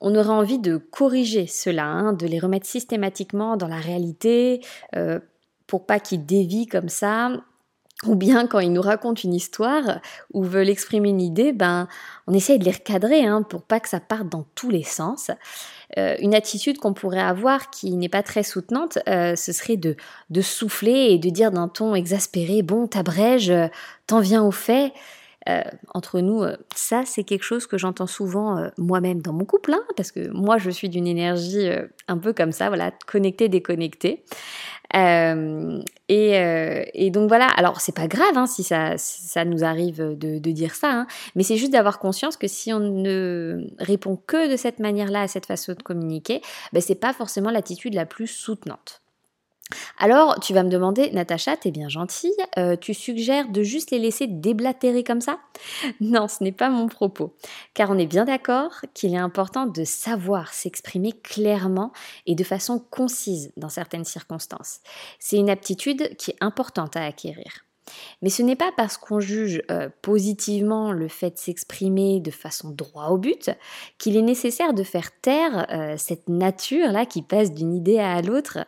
On 0.00 0.14
aurait 0.16 0.28
envie 0.28 0.58
de 0.58 0.76
corriger 0.76 1.46
cela, 1.46 1.84
hein, 1.84 2.12
de 2.12 2.26
les 2.26 2.40
remettre 2.40 2.66
systématiquement 2.66 3.56
dans 3.56 3.68
la 3.68 3.76
réalité, 3.76 4.60
euh, 4.96 5.20
pour 5.66 5.86
pas 5.86 6.00
qu'ils 6.00 6.26
dévient 6.26 6.66
comme 6.66 6.88
ça. 6.88 7.30
Ou 8.06 8.14
bien 8.14 8.46
quand 8.46 8.60
ils 8.60 8.72
nous 8.72 8.82
racontent 8.82 9.20
une 9.22 9.34
histoire 9.34 10.00
ou 10.32 10.44
veulent 10.44 10.68
exprimer 10.68 11.08
une 11.08 11.20
idée, 11.20 11.52
ben 11.52 11.88
on 12.28 12.32
essaye 12.32 12.58
de 12.60 12.64
les 12.64 12.70
recadrer 12.70 13.24
hein, 13.24 13.42
pour 13.42 13.62
pas 13.62 13.80
que 13.80 13.88
ça 13.88 13.98
parte 13.98 14.28
dans 14.28 14.46
tous 14.54 14.70
les 14.70 14.84
sens. 14.84 15.32
Euh, 15.96 16.16
une 16.20 16.34
attitude 16.34 16.78
qu'on 16.78 16.94
pourrait 16.94 17.18
avoir 17.18 17.70
qui 17.70 17.96
n'est 17.96 18.08
pas 18.08 18.22
très 18.22 18.44
soutenante, 18.44 18.98
ce 19.06 19.52
serait 19.52 19.76
de, 19.76 19.96
de 20.30 20.40
souffler 20.40 21.08
et 21.10 21.18
de 21.18 21.28
dire 21.28 21.50
d'un 21.50 21.66
ton 21.66 21.92
exaspéré, 21.96 22.62
bon, 22.62 22.86
t'abrèges, 22.86 23.52
t'en 24.06 24.20
viens 24.20 24.44
au 24.44 24.52
fait. 24.52 24.92
Euh, 25.48 25.62
entre 25.94 26.20
nous, 26.20 26.42
euh, 26.42 26.56
ça 26.74 27.04
c'est 27.06 27.24
quelque 27.24 27.42
chose 27.42 27.66
que 27.66 27.78
j'entends 27.78 28.06
souvent 28.06 28.58
euh, 28.58 28.68
moi-même 28.76 29.22
dans 29.22 29.32
mon 29.32 29.46
couple, 29.46 29.72
hein, 29.72 29.82
parce 29.96 30.12
que 30.12 30.28
moi 30.28 30.58
je 30.58 30.68
suis 30.68 30.88
d'une 30.88 31.06
énergie 31.06 31.70
un 32.06 32.18
peu 32.18 32.32
comme 32.32 32.52
ça, 32.52 32.68
voilà, 32.68 32.92
connectée, 33.06 33.48
déconnectée. 33.48 34.24
Et, 34.94 37.10
donc 37.10 37.28
voilà, 37.28 37.46
alors 37.46 37.80
c'est 37.80 37.94
pas 37.94 38.08
grave 38.08 38.36
hein, 38.36 38.46
si, 38.46 38.62
ça, 38.62 38.98
ça 38.98 39.44
nous 39.44 39.64
arrive 39.64 40.16
de, 40.16 40.50
dire 40.50 40.74
ça, 40.74 40.90
hein, 40.90 41.06
mais 41.34 41.42
c'est 41.42 41.56
juste 41.56 41.72
d'avoir 41.72 41.98
conscience 41.98 42.36
que 42.36 42.48
si 42.48 42.72
on 42.72 42.80
ne 42.80 43.66
répond 43.78 44.18
que 44.26 44.50
de 44.50 44.56
cette 44.56 44.80
manière-là 44.80 45.22
à 45.22 45.28
cette 45.28 45.46
façon 45.46 45.72
de 45.72 45.82
communiquer, 45.82 46.42
ben, 46.72 46.80
c'est 46.80 46.94
pas 46.94 47.12
forcément 47.12 47.50
l'attitude 47.50 47.94
la 47.94 48.06
plus 48.06 48.26
soutenante. 48.26 49.02
Alors, 49.98 50.38
tu 50.40 50.54
vas 50.54 50.62
me 50.62 50.70
demander, 50.70 51.10
Natacha, 51.10 51.56
t'es 51.56 51.70
bien 51.70 51.88
gentille, 51.88 52.32
euh, 52.56 52.76
tu 52.76 52.94
suggères 52.94 53.48
de 53.48 53.62
juste 53.62 53.90
les 53.90 53.98
laisser 53.98 54.26
déblatérer 54.26 55.04
comme 55.04 55.20
ça? 55.20 55.40
Non, 56.00 56.28
ce 56.28 56.42
n'est 56.42 56.52
pas 56.52 56.70
mon 56.70 56.88
propos, 56.88 57.34
car 57.74 57.90
on 57.90 57.98
est 57.98 58.06
bien 58.06 58.24
d'accord 58.24 58.80
qu'il 58.94 59.14
est 59.14 59.18
important 59.18 59.66
de 59.66 59.84
savoir 59.84 60.54
s'exprimer 60.54 61.12
clairement 61.12 61.92
et 62.26 62.34
de 62.34 62.44
façon 62.44 62.78
concise 62.78 63.52
dans 63.56 63.68
certaines 63.68 64.04
circonstances. 64.04 64.80
C'est 65.18 65.36
une 65.36 65.50
aptitude 65.50 66.16
qui 66.16 66.30
est 66.30 66.36
importante 66.40 66.96
à 66.96 67.04
acquérir. 67.04 67.67
Mais 68.22 68.30
ce 68.30 68.42
n'est 68.42 68.56
pas 68.56 68.72
parce 68.76 68.96
qu'on 68.96 69.20
juge 69.20 69.62
euh, 69.70 69.88
positivement 70.02 70.92
le 70.92 71.08
fait 71.08 71.30
de 71.30 71.38
s'exprimer 71.38 72.20
de 72.20 72.30
façon 72.30 72.70
droit 72.70 73.08
au 73.08 73.18
but 73.18 73.50
qu'il 73.98 74.16
est 74.16 74.22
nécessaire 74.22 74.74
de 74.74 74.82
faire 74.82 75.10
taire 75.20 75.66
euh, 75.70 75.94
cette 75.96 76.28
nature-là 76.28 77.06
qui 77.06 77.22
passe 77.22 77.52
d'une 77.52 77.74
idée 77.74 77.98
à 77.98 78.20
l'autre. 78.22 78.58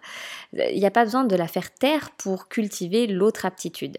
Il 0.53 0.79
n'y 0.79 0.87
a 0.87 0.91
pas 0.91 1.05
besoin 1.05 1.25
de 1.25 1.37
la 1.37 1.49
faire 1.49 1.73
taire 1.73 2.11
pour 2.17 2.49
cultiver 2.49 3.07
l'autre 3.07 3.47
aptitude. 3.47 3.99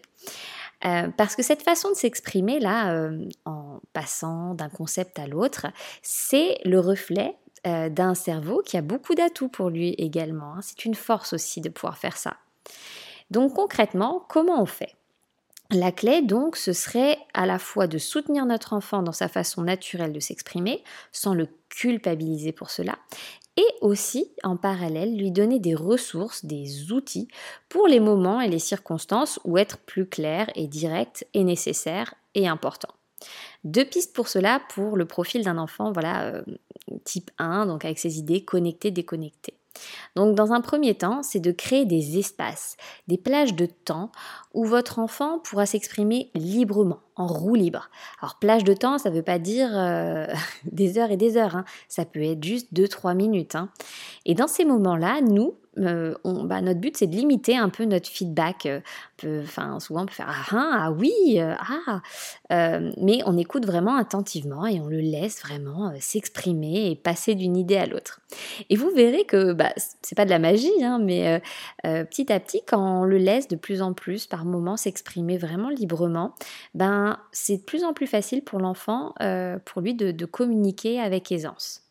Euh, 0.86 1.10
parce 1.16 1.36
que 1.36 1.44
cette 1.44 1.62
façon 1.62 1.90
de 1.90 1.96
s'exprimer 1.96 2.60
là, 2.60 3.12
en 3.46 3.80
passant 3.94 4.56
d'un 4.56 4.70
concept 4.70 5.20
à 5.20 5.28
l'autre, 5.28 5.68
c'est 6.02 6.58
le 6.66 6.80
reflet 6.80 7.36
d'un 7.64 8.16
cerveau 8.16 8.64
qui 8.66 8.76
a 8.78 8.82
beaucoup 8.82 9.14
d'atouts 9.14 9.50
pour 9.50 9.70
lui 9.70 9.90
également. 10.00 10.56
Hein. 10.56 10.62
C'est 10.64 10.86
une 10.86 10.96
force 10.96 11.34
aussi 11.34 11.62
de 11.62 11.70
pouvoir 11.70 12.00
faire 12.00 12.18
ça. 12.18 12.38
Donc 13.30 13.54
concrètement, 13.54 14.26
comment 14.28 14.62
on 14.62 14.66
fait? 14.66 14.96
La 15.72 15.92
clé, 15.92 16.22
donc, 16.22 16.56
ce 16.56 16.74
serait 16.74 17.18
à 17.34 17.46
la 17.46 17.60
fois 17.60 17.88
de 17.88 17.98
soutenir 17.98 18.46
notre 18.46 18.74
enfant 18.74 19.04
dans 19.04 19.12
sa 19.12 19.28
façon 19.28 19.62
naturelle 19.62 20.14
de 20.14 20.20
s'exprimer, 20.20 20.84
sans 21.12 21.34
le 21.34 21.48
culpabiliser 21.70 22.52
pour 22.52 22.70
cela, 22.70 22.98
et 23.58 23.68
aussi, 23.82 24.32
en 24.44 24.56
parallèle, 24.56 25.18
lui 25.18 25.32
donner 25.32 25.60
des 25.60 25.76
ressources, 25.76 26.46
des 26.46 26.92
outils 26.92 27.28
pour 27.70 27.88
les 27.88 28.00
moments 28.00 28.42
et 28.42 28.48
les 28.48 28.60
circonstances 28.60 29.40
où 29.44 29.58
être 29.58 29.78
plus 29.78 30.08
clair 30.08 30.50
et 30.56 30.68
direct 30.68 31.28
est 31.34 31.44
nécessaire 31.44 32.14
et 32.34 32.48
important. 32.48 32.94
Deux 33.64 33.86
pistes 33.86 34.16
pour 34.16 34.30
cela 34.30 34.62
pour 34.70 34.98
le 34.98 35.06
profil 35.06 35.44
d'un 35.44 35.58
enfant, 35.58 35.92
voilà, 35.92 36.24
euh, 36.24 36.44
type 37.04 37.30
1, 37.38 37.66
donc 37.66 37.86
avec 37.86 38.00
ses 38.00 38.18
idées 38.18 38.44
connectées, 38.44 38.90
déconnectées. 38.90 39.61
Donc 40.16 40.36
dans 40.36 40.52
un 40.52 40.62
premier 40.62 40.96
temps, 40.96 41.24
c'est 41.24 41.40
de 41.40 41.52
créer 41.52 41.86
des 41.86 42.18
espaces, 42.18 42.78
des 43.08 43.18
plages 43.18 43.56
de 43.56 43.66
temps 43.66 44.12
où 44.54 44.66
votre 44.66 45.00
enfant 45.00 45.40
pourra 45.40 45.66
s'exprimer 45.66 46.30
librement, 46.34 47.00
en 47.16 47.28
roue 47.28 47.56
libre. 47.56 47.90
Alors 48.22 48.38
plage 48.40 48.64
de 48.64 48.74
temps, 48.74 48.98
ça 48.98 49.10
ne 49.10 49.16
veut 49.16 49.24
pas 49.24 49.40
dire 49.40 49.70
euh, 49.74 50.28
des 50.72 50.98
heures 50.98 51.12
et 51.12 51.18
des 51.18 51.38
heures, 51.38 51.56
hein. 51.56 51.66
ça 51.88 52.06
peut 52.06 52.24
être 52.24 52.44
juste 52.44 52.74
2-3 52.74 53.16
minutes. 53.16 53.56
Hein. 53.56 53.70
Et 54.26 54.36
dans 54.36 54.48
ces 54.48 54.66
moments-là, 54.66 55.22
nous, 55.22 55.56
euh, 55.78 56.14
bah, 56.26 56.62
notre 56.62 56.80
but 56.80 56.98
c'est 56.98 57.08
de 57.08 57.16
limiter 57.16 57.58
un 57.58 57.70
peu 57.70 57.86
notre 57.86 58.10
feedback. 58.10 58.66
Euh, 58.66 59.46
souvent 59.80 60.02
on 60.02 60.06
peut 60.06 60.14
faire 60.14 60.30
ah, 60.30 60.56
hein, 60.56 60.72
ah 60.74 60.92
oui, 60.92 61.40
ah, 61.40 62.02
mais 62.50 63.20
on 63.26 63.38
écoute 63.38 63.66
vraiment 63.66 63.96
attentivement 63.96 64.66
et 64.66 64.80
on 64.80 64.88
le 64.88 65.00
laisse 65.00 65.42
vraiment 65.42 65.94
s'exprimer 66.00 66.92
et 66.92 66.96
passer 66.96 67.36
d'une 67.36 67.56
idée 67.56 67.78
à 67.78 67.86
l'autre. 67.86 68.22
Et 68.70 68.76
vous 68.76 68.90
verrez 68.90 69.26
que 69.26 69.54
bah, 69.54 69.74
c'est 70.02 70.16
pas 70.16 70.26
de 70.26 70.32
la 70.32 70.40
magie, 70.40 70.72
mais 71.02 71.42
petit 71.84 72.34
à 72.34 72.40
petit, 72.40 72.62
quand 72.66 73.02
on 73.02 73.06
le 73.06 73.18
laisse 73.18 73.48
de 73.48 73.56
plus 73.56 73.82
en 73.82 73.94
plus 73.94 74.26
par 74.26 74.46
moment 74.46 74.78
s'exprimer 74.78 75.38
vraiment 75.38 75.70
librement, 75.70 76.34
ben 76.74 77.18
c'est 77.32 77.58
de 77.58 77.64
plus 77.64 77.84
en 77.84 77.94
plus 77.94 78.08
facile 78.08 78.44
pour 78.44 78.60
l'enfant, 78.60 79.14
euh, 79.22 79.58
pour 79.66 79.82
lui 79.82 79.94
de, 79.94 80.26
communiquer 80.26 81.00
avec 81.00 81.32
aisance. 81.32 81.84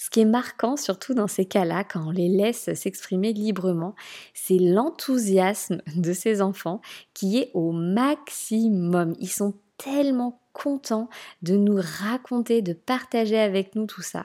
Ce 0.00 0.08
qui 0.08 0.20
est 0.20 0.24
marquant, 0.24 0.78
surtout 0.78 1.12
dans 1.12 1.26
ces 1.26 1.44
cas-là, 1.44 1.84
quand 1.84 2.00
on 2.06 2.10
les 2.10 2.30
laisse 2.30 2.72
s'exprimer 2.72 3.34
librement, 3.34 3.94
c'est 4.32 4.56
l'enthousiasme 4.56 5.82
de 5.94 6.14
ces 6.14 6.40
enfants 6.40 6.80
qui 7.12 7.36
est 7.36 7.50
au 7.52 7.72
maximum. 7.72 9.14
Ils 9.20 9.28
sont 9.28 9.52
tellement 9.76 10.40
contents 10.54 11.10
de 11.42 11.54
nous 11.54 11.78
raconter, 12.00 12.62
de 12.62 12.72
partager 12.72 13.38
avec 13.38 13.74
nous 13.74 13.84
tout 13.84 14.00
ça. 14.00 14.24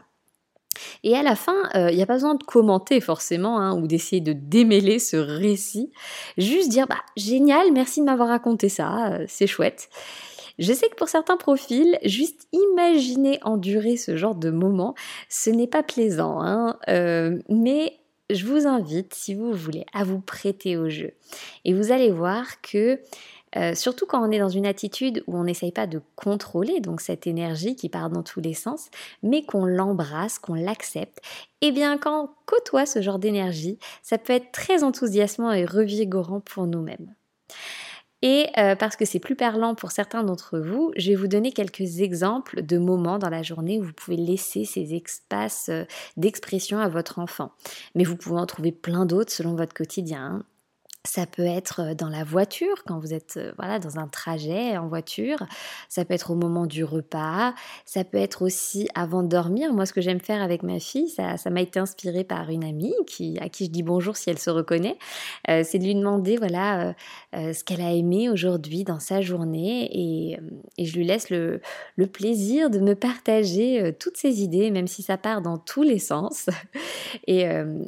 Et 1.03 1.13
à 1.13 1.23
la 1.23 1.35
fin, 1.35 1.69
euh, 1.75 1.91
il 1.91 1.97
n'y 1.97 2.03
a 2.03 2.05
pas 2.05 2.13
besoin 2.13 2.35
de 2.35 2.43
commenter 2.43 3.01
forcément 3.01 3.59
hein, 3.59 3.77
ou 3.77 3.85
d'essayer 3.85 4.21
de 4.21 4.31
démêler 4.31 4.99
ce 4.99 5.17
récit. 5.17 5.91
Juste 6.37 6.69
dire 6.69 6.87
bah 6.87 7.01
génial, 7.17 7.73
merci 7.73 7.99
de 7.99 8.05
m'avoir 8.05 8.29
raconté 8.29 8.69
ça, 8.69 9.11
euh, 9.11 9.25
c'est 9.27 9.47
chouette. 9.47 9.89
Je 10.59 10.73
sais 10.73 10.87
que 10.89 10.95
pour 10.95 11.09
certains 11.09 11.37
profils, 11.37 11.97
juste 12.03 12.47
imaginer 12.51 13.39
endurer 13.43 13.97
ce 13.97 14.15
genre 14.15 14.35
de 14.35 14.49
moment, 14.49 14.95
ce 15.29 15.49
n'est 15.49 15.67
pas 15.67 15.83
plaisant, 15.83 16.41
hein, 16.41 16.77
euh, 16.87 17.37
mais 17.49 17.99
je 18.29 18.45
vous 18.45 18.65
invite, 18.65 19.13
si 19.13 19.35
vous 19.35 19.53
voulez, 19.53 19.85
à 19.93 20.03
vous 20.03 20.19
prêter 20.19 20.77
au 20.77 20.89
jeu. 20.89 21.11
Et 21.63 21.73
vous 21.73 21.91
allez 21.91 22.09
voir 22.09 22.61
que 22.61 22.99
euh, 23.57 23.73
surtout 23.73 24.05
quand 24.05 24.27
on 24.27 24.31
est 24.31 24.39
dans 24.39 24.49
une 24.49 24.65
attitude 24.65 25.23
où 25.27 25.37
on 25.37 25.45
n'essaye 25.45 25.71
pas 25.71 25.87
de 25.87 26.01
contrôler 26.15 26.81
donc 26.81 26.99
cette 26.99 27.25
énergie 27.25 27.75
qui 27.75 27.87
part 27.87 28.09
dans 28.09 28.23
tous 28.23 28.41
les 28.41 28.53
sens, 28.53 28.89
mais 29.23 29.43
qu'on 29.43 29.65
l'embrasse, 29.65 30.39
qu'on 30.39 30.55
l'accepte, 30.55 31.19
et 31.61 31.67
eh 31.67 31.71
bien 31.71 31.97
quand 31.97 32.25
on 32.25 32.29
côtoie 32.45 32.85
ce 32.85 33.01
genre 33.01 33.19
d'énergie, 33.19 33.79
ça 34.03 34.17
peut 34.17 34.33
être 34.33 34.51
très 34.51 34.83
enthousiasmant 34.83 35.51
et 35.51 35.65
revigorant 35.65 36.41
pour 36.41 36.67
nous-mêmes. 36.67 37.15
Et 38.21 38.47
euh, 38.57 38.75
parce 38.75 38.95
que 38.95 39.05
c'est 39.05 39.19
plus 39.19 39.35
parlant 39.35 39.75
pour 39.75 39.91
certains 39.91 40.23
d'entre 40.23 40.59
vous, 40.59 40.91
je 40.95 41.09
vais 41.09 41.15
vous 41.15 41.27
donner 41.27 41.51
quelques 41.51 41.99
exemples 41.99 42.63
de 42.63 42.77
moments 42.77 43.19
dans 43.19 43.29
la 43.29 43.43
journée 43.43 43.79
où 43.79 43.83
vous 43.83 43.93
pouvez 43.93 44.17
laisser 44.17 44.65
ces 44.65 44.95
espaces 44.95 45.69
euh, 45.69 45.83
d'expression 46.17 46.79
à 46.79 46.87
votre 46.87 47.19
enfant. 47.19 47.51
Mais 47.93 48.03
vous 48.03 48.15
pouvez 48.15 48.39
en 48.39 48.45
trouver 48.45 48.71
plein 48.71 49.05
d'autres 49.05 49.31
selon 49.31 49.55
votre 49.55 49.73
quotidien. 49.73 50.43
Ça 51.05 51.25
peut 51.25 51.45
être 51.45 51.93
dans 51.95 52.09
la 52.09 52.23
voiture, 52.23 52.83
quand 52.85 52.99
vous 52.99 53.13
êtes 53.13 53.39
voilà, 53.57 53.79
dans 53.79 53.99
un 53.99 54.07
trajet 54.07 54.77
en 54.77 54.87
voiture. 54.87 55.37
Ça 55.87 56.03
peut 56.03 56.13
être 56.13 56.31
au 56.31 56.35
moment 56.35 56.65
du 56.65 56.83
repas. 56.83 57.53
Ça 57.85 58.03
peut 58.03 58.17
être 58.17 58.41
aussi 58.41 58.89
avant 58.95 59.23
de 59.23 59.27
dormir. 59.27 59.71
Moi, 59.73 59.85
ce 59.85 59.93
que 59.93 60.01
j'aime 60.01 60.19
faire 60.19 60.41
avec 60.41 60.63
ma 60.63 60.79
fille, 60.79 61.09
ça, 61.09 61.37
m'a 61.49 61.61
été 61.61 61.79
inspiré 61.79 62.23
par 62.23 62.49
une 62.49 62.63
amie 62.63 62.93
à 63.39 63.49
qui 63.49 63.65
je 63.65 63.69
dis 63.69 63.83
bonjour 63.83 64.17
si 64.17 64.29
elle 64.29 64.39
se 64.39 64.49
reconnaît. 64.49 64.97
c'est 65.47 65.77
de 65.77 65.83
lui 65.83 65.95
demander 65.95 66.37
voilà, 66.37 66.95
ce 67.33 67.63
qu'elle 67.63 67.81
a 67.81 67.91
aimé 67.91 68.29
aujourd'hui 68.29 68.83
dans 68.83 68.99
sa 68.99 69.21
journée. 69.21 69.89
Et, 69.93 70.39
et 70.77 70.85
je 70.85 70.97
lui 70.97 71.05
laisse 71.05 71.29
le, 71.29 71.61
le, 71.95 72.07
plaisir 72.07 72.69
de 72.69 72.79
me 72.79 72.95
partager 72.95 73.93
toutes 73.99 74.17
ses 74.17 74.41
idées, 74.41 74.71
même 74.71 74.87
si 74.87 75.03
ça 75.03 75.17
part 75.17 75.41
dans 75.41 75.57
tous 75.57 75.83
les 75.83 75.99
sens. 75.99 76.47
Et, 77.27 77.41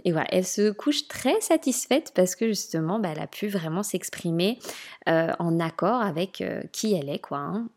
et 0.05 0.11
voilà, 0.11 0.27
elle 0.31 0.45
se 0.45 0.71
couche 0.71 1.07
très 1.07 1.39
satisfaite 1.41 2.11
parce 2.15 2.35
que 2.35 2.47
justement, 2.47 2.99
bah, 2.99 3.06
elle 3.11 3.19
a 3.19 3.27
pu 3.27 3.47
vraiment 3.47 3.83
s'exprimer 3.83 4.59
euh, 5.07 5.31
en 5.39 5.59
accord 5.59 6.01
avec 6.01 6.41
euh, 6.41 6.61
qui 6.71 6.93
elle 6.93 7.09
est, 7.09 7.19
quoi. 7.19 7.39
Hein. 7.39 7.67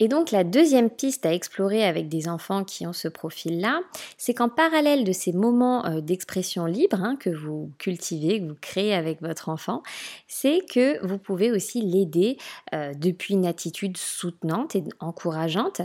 Et 0.00 0.08
donc 0.08 0.32
la 0.32 0.42
deuxième 0.42 0.90
piste 0.90 1.24
à 1.24 1.32
explorer 1.32 1.84
avec 1.84 2.08
des 2.08 2.28
enfants 2.28 2.64
qui 2.64 2.84
ont 2.84 2.92
ce 2.92 3.06
profil-là, 3.06 3.80
c'est 4.18 4.34
qu'en 4.34 4.48
parallèle 4.48 5.04
de 5.04 5.12
ces 5.12 5.32
moments 5.32 5.86
euh, 5.86 6.00
d'expression 6.00 6.66
libre 6.66 6.98
hein, 7.00 7.16
que 7.18 7.30
vous 7.30 7.70
cultivez, 7.78 8.40
que 8.40 8.48
vous 8.48 8.56
créez 8.60 8.92
avec 8.92 9.22
votre 9.22 9.48
enfant, 9.48 9.84
c'est 10.26 10.60
que 10.68 11.04
vous 11.06 11.18
pouvez 11.18 11.52
aussi 11.52 11.80
l'aider 11.80 12.38
depuis 12.72 13.34
une 13.34 13.46
attitude 13.46 13.96
soutenante 13.96 14.74
et 14.74 14.82
encourageante 14.98 15.80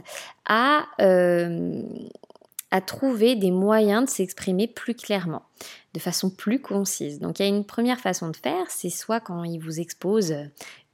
à, 0.48 0.88
à 2.72 2.82
trouver 2.82 3.36
des 3.36 3.52
moyens 3.52 4.06
de 4.06 4.10
s'exprimer 4.10 4.68
plus 4.68 4.96
clairement 4.96 5.44
de 5.94 6.00
façon 6.00 6.30
plus 6.30 6.62
concise. 6.62 7.20
Donc 7.20 7.40
il 7.40 7.44
y 7.44 7.46
a 7.46 7.50
une 7.50 7.66
première 7.66 8.00
façon 8.00 8.30
de 8.30 8.36
faire, 8.36 8.66
c'est 8.70 8.90
soit 8.90 9.20
quand 9.20 9.44
il 9.44 9.60
vous 9.60 9.80
expose 9.80 10.36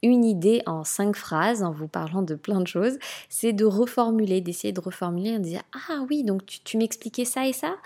une 0.02 0.24
idée 0.24 0.62
en 0.66 0.84
cinq 0.84 1.16
phrases 1.16 1.62
en 1.62 1.70
vous 1.70 1.88
parlant 1.88 2.22
de 2.22 2.34
plein 2.34 2.60
de 2.60 2.66
choses, 2.66 2.98
c'est 3.28 3.52
de 3.52 3.64
reformuler, 3.64 4.40
d'essayer 4.40 4.72
de 4.72 4.80
reformuler, 4.80 5.36
en 5.36 5.38
disant 5.38 5.62
ah 5.74 6.04
oui 6.08 6.22
donc 6.22 6.46
tu, 6.46 6.78
m'expliquais 6.78 7.24
ça 7.24 7.46
et 7.46 7.52
ça, 7.52 7.76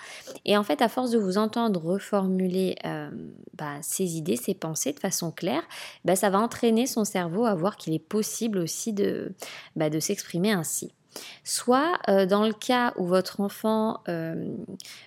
et 0.44 0.56
en 0.56 0.62
fait 0.62 0.82
à 0.82 0.88
force 0.88 1.10
de 1.10 1.18
vous 1.18 1.38
entendre 1.38 1.80
reformuler 1.80 2.76
euh, 2.84 3.10
bah, 3.54 3.78
idées, 3.98 4.36
ces 4.36 4.54
pensées 4.54 4.92
de 4.92 5.00
façon 5.00 5.30
claire, 5.30 5.62
bah, 6.04 6.14
ça 6.14 6.30
va 6.30 6.38
entraîner 6.38 6.86
son 6.86 7.04
cerveau 7.04 7.44
à 7.44 7.54
voir 7.54 7.76
qu'il 7.76 7.94
est 7.94 7.98
possible 7.98 8.58
aussi 8.58 8.92
de, 8.92 9.32
bah, 9.74 9.90
de 9.90 9.98
s'exprimer 9.98 10.52
ainsi. 10.52 10.92
Soit 11.44 11.98
euh, 12.08 12.26
dans 12.26 12.44
le 12.44 12.52
cas 12.52 12.92
où 12.96 13.06
votre 13.06 13.40
enfant 13.40 14.00
euh, 14.08 14.54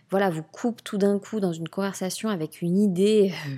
voilà, 0.09 0.29
vous 0.29 0.43
coupe 0.43 0.83
tout 0.83 0.97
d'un 0.97 1.19
coup 1.19 1.39
dans 1.39 1.53
une 1.53 1.69
conversation 1.69 2.29
avec 2.29 2.61
une 2.61 2.77
idée 2.77 3.31
euh, 3.47 3.55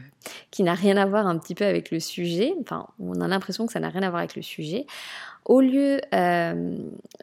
qui 0.52 0.64
n'a 0.64 0.74
rien 0.74 0.98
à 0.98 1.06
voir 1.06 1.28
un 1.28 1.38
petit 1.38 1.56
peu 1.56 1.66
avec 1.66 1.92
le 1.92 2.00
sujet, 2.00 2.54
enfin 2.62 2.88
on 3.00 3.22
a 3.22 3.28
l'impression 3.28 3.66
que 3.66 3.74
ça 3.74 3.80
n'a 3.80 3.90
rien 3.90 4.04
à 4.04 4.10
voir 4.10 4.20
avec 4.20 4.36
le 4.36 4.42
sujet, 4.42 4.86
au 5.46 5.62
lieu 5.62 6.02
euh, 6.14 6.78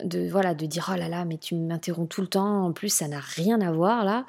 de, 0.04 0.28
voilà, 0.30 0.54
de 0.54 0.64
dire 0.64 0.90
oh 0.92 0.97
là 0.97 1.09
là, 1.09 1.25
mais 1.25 1.38
tu 1.38 1.56
m'interromps 1.56 2.09
tout 2.09 2.21
le 2.21 2.28
temps, 2.28 2.66
en 2.66 2.73
plus 2.73 2.88
ça 2.88 3.09
n'a 3.09 3.18
rien 3.18 3.61
à 3.61 3.73
voir 3.73 4.04
là, 4.04 4.25